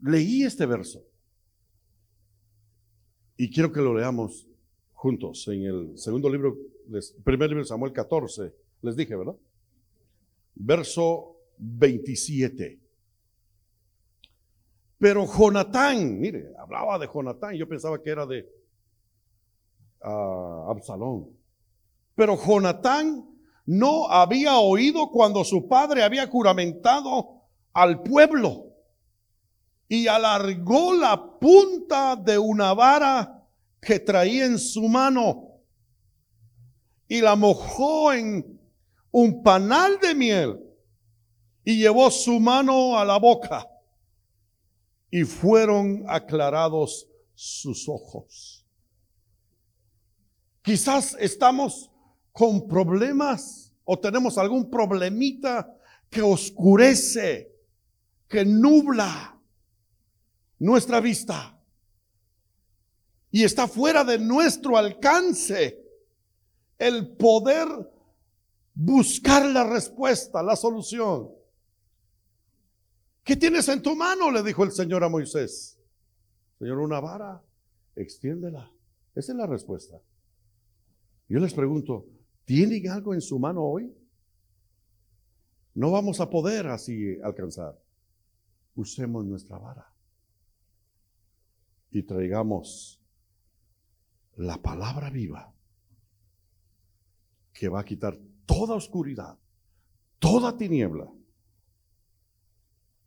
leí 0.02 0.42
este 0.42 0.66
verso 0.66 1.02
y 3.38 3.48
quiero 3.48 3.72
que 3.72 3.80
lo 3.80 3.96
leamos 3.96 4.46
juntos 4.92 5.48
en 5.48 5.62
el 5.62 5.96
segundo 5.96 6.28
libro, 6.28 6.58
primer 7.24 7.48
libro 7.48 7.62
de 7.64 7.68
Samuel 7.68 7.94
14. 7.94 8.52
Les 8.82 8.96
dije, 8.96 9.16
¿verdad? 9.16 9.36
Verso 10.58 11.36
27. 11.58 12.80
Pero 14.98 15.26
Jonatán, 15.26 16.18
mire, 16.18 16.52
hablaba 16.58 16.98
de 16.98 17.08
Jonatán, 17.12 17.54
yo 17.54 17.68
pensaba 17.68 18.02
que 18.02 18.10
era 18.10 18.26
de 18.26 18.46
uh, 20.02 20.70
Absalón. 20.70 21.30
Pero 22.14 22.36
Jonatán 22.36 23.24
no 23.64 24.10
había 24.10 24.58
oído 24.58 25.10
cuando 25.10 25.44
su 25.44 25.68
padre 25.68 26.02
había 26.02 26.26
juramentado 26.26 27.42
al 27.72 28.02
pueblo 28.02 28.64
y 29.88 30.08
alargó 30.08 30.94
la 30.94 31.38
punta 31.38 32.16
de 32.16 32.38
una 32.38 32.74
vara 32.74 33.46
que 33.80 34.00
traía 34.00 34.46
en 34.46 34.58
su 34.58 34.88
mano 34.88 35.60
y 37.06 37.20
la 37.20 37.36
mojó 37.36 38.12
en 38.12 38.57
un 39.10 39.42
panal 39.42 39.98
de 40.00 40.14
miel 40.14 40.60
y 41.64 41.78
llevó 41.78 42.10
su 42.10 42.38
mano 42.40 42.98
a 42.98 43.04
la 43.04 43.18
boca 43.18 43.68
y 45.10 45.24
fueron 45.24 46.04
aclarados 46.08 47.08
sus 47.34 47.88
ojos. 47.88 48.66
Quizás 50.62 51.16
estamos 51.18 51.90
con 52.32 52.68
problemas 52.68 53.72
o 53.84 53.98
tenemos 53.98 54.36
algún 54.36 54.70
problemita 54.70 55.74
que 56.10 56.22
oscurece, 56.22 57.52
que 58.28 58.44
nubla 58.44 59.40
nuestra 60.58 61.00
vista 61.00 61.58
y 63.30 63.44
está 63.44 63.68
fuera 63.68 64.04
de 64.04 64.18
nuestro 64.18 64.76
alcance 64.76 65.82
el 66.78 67.08
poder 67.16 67.68
buscar 68.80 69.44
la 69.50 69.68
respuesta, 69.68 70.40
la 70.40 70.54
solución. 70.54 71.32
¿Qué 73.24 73.34
tienes 73.34 73.68
en 73.68 73.82
tu 73.82 73.96
mano? 73.96 74.30
Le 74.30 74.40
dijo 74.44 74.62
el 74.62 74.70
Señor 74.70 75.02
a 75.02 75.08
Moisés. 75.08 75.76
Señor, 76.60 76.78
una 76.78 77.00
vara, 77.00 77.42
extiéndela. 77.96 78.70
Esa 79.16 79.32
es 79.32 79.38
la 79.38 79.48
respuesta. 79.48 80.00
Yo 81.28 81.40
les 81.40 81.52
pregunto, 81.52 82.06
¿tienen 82.44 82.88
algo 82.88 83.14
en 83.14 83.20
su 83.20 83.40
mano 83.40 83.64
hoy? 83.64 83.92
No 85.74 85.90
vamos 85.90 86.20
a 86.20 86.30
poder 86.30 86.68
así 86.68 87.18
alcanzar. 87.22 87.76
Usemos 88.76 89.24
nuestra 89.24 89.58
vara 89.58 89.92
y 91.90 92.04
traigamos 92.04 93.02
la 94.36 94.62
palabra 94.62 95.10
viva 95.10 95.52
que 97.52 97.68
va 97.68 97.80
a 97.80 97.84
quitar 97.84 98.16
toda 98.48 98.74
oscuridad, 98.74 99.38
toda 100.18 100.56
tiniebla 100.56 101.12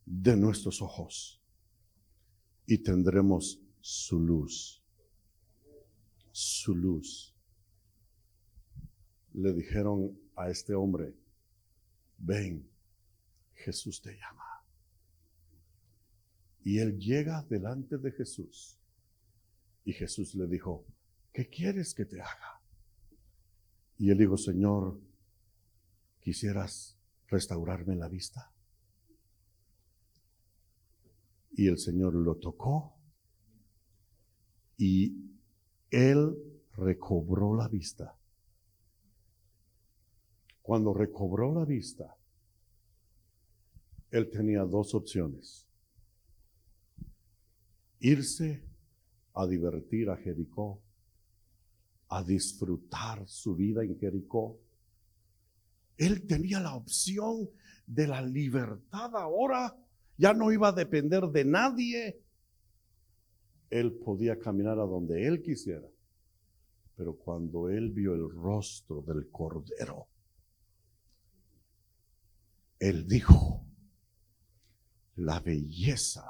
de 0.05 0.37
nuestros 0.37 0.81
ojos 0.83 1.41
y 2.67 2.77
tendremos 2.77 3.59
su 3.81 4.19
luz. 4.19 4.83
Su 6.31 6.75
luz. 6.75 7.35
Le 9.33 9.51
dijeron 9.53 10.15
a 10.35 10.49
este 10.49 10.75
hombre, 10.75 11.15
ven, 12.19 12.69
Jesús 13.55 13.99
te 13.99 14.11
llama. 14.11 14.45
Y 16.63 16.77
él 16.77 16.99
llega 16.99 17.41
delante 17.49 17.97
de 17.97 18.11
Jesús. 18.11 18.77
Y 19.85 19.93
Jesús 19.93 20.35
le 20.35 20.45
dijo, 20.45 20.85
¿qué 21.33 21.49
quieres 21.49 21.95
que 21.95 22.05
te 22.05 22.21
haga? 22.21 22.61
Y 23.97 24.11
él 24.11 24.17
dijo, 24.19 24.37
Señor, 24.37 24.99
¿quisieras 26.21 26.97
restaurarme 27.27 27.95
la 27.95 28.07
vista? 28.07 28.51
Y 31.51 31.67
el 31.67 31.77
Señor 31.77 32.13
lo 32.13 32.35
tocó 32.35 32.93
y 34.77 35.15
él 35.89 36.35
recobró 36.77 37.55
la 37.55 37.67
vista. 37.67 38.17
Cuando 40.61 40.93
recobró 40.93 41.53
la 41.53 41.65
vista, 41.65 42.15
él 44.09 44.29
tenía 44.29 44.63
dos 44.63 44.93
opciones. 44.93 45.65
Irse 47.99 48.63
a 49.33 49.47
divertir 49.47 50.09
a 50.09 50.17
Jericó, 50.17 50.81
a 52.09 52.23
disfrutar 52.23 53.27
su 53.27 53.55
vida 53.55 53.83
en 53.83 53.97
Jericó. 53.97 54.59
Él 55.97 56.25
tenía 56.25 56.59
la 56.59 56.75
opción 56.75 57.49
de 57.85 58.07
la 58.07 58.21
libertad 58.21 59.15
ahora. 59.15 59.75
Ya 60.17 60.33
no 60.33 60.51
iba 60.51 60.69
a 60.69 60.73
depender 60.73 61.23
de 61.27 61.45
nadie. 61.45 62.21
Él 63.69 63.93
podía 63.93 64.37
caminar 64.39 64.79
a 64.79 64.83
donde 64.83 65.25
él 65.27 65.41
quisiera. 65.41 65.87
Pero 66.95 67.15
cuando 67.15 67.69
él 67.69 67.91
vio 67.91 68.13
el 68.13 68.29
rostro 68.29 69.01
del 69.01 69.29
Cordero, 69.31 70.07
él 72.79 73.07
dijo, 73.07 73.65
la 75.15 75.39
belleza 75.39 76.25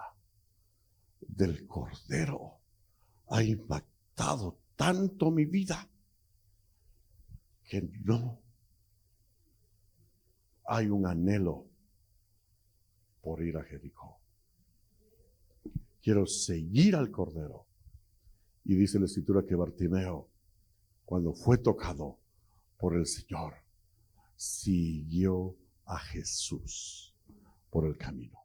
del 1.22 1.66
Cordero 1.66 2.60
ha 3.30 3.44
impactado 3.44 4.60
tanto 4.76 5.32
mi 5.32 5.46
vida 5.46 5.90
que 7.64 7.82
no 8.04 8.41
hay 10.74 10.88
un 10.88 11.06
anhelo 11.06 11.66
por 13.22 13.44
ir 13.44 13.58
a 13.58 13.64
Jericó. 13.64 14.22
Quiero 16.02 16.26
seguir 16.26 16.96
al 16.96 17.12
Cordero. 17.12 17.66
Y 18.64 18.76
dice 18.76 18.98
la 18.98 19.06
escritura 19.06 19.46
que 19.46 19.54
Bartimeo, 19.54 20.30
cuando 21.04 21.34
fue 21.34 21.58
tocado 21.58 22.20
por 22.78 22.96
el 22.96 23.06
Señor, 23.06 23.56
siguió 24.38 25.58
a 25.84 25.98
Jesús 26.00 27.14
por 27.70 27.86
el 27.86 27.98
camino. 27.98 28.41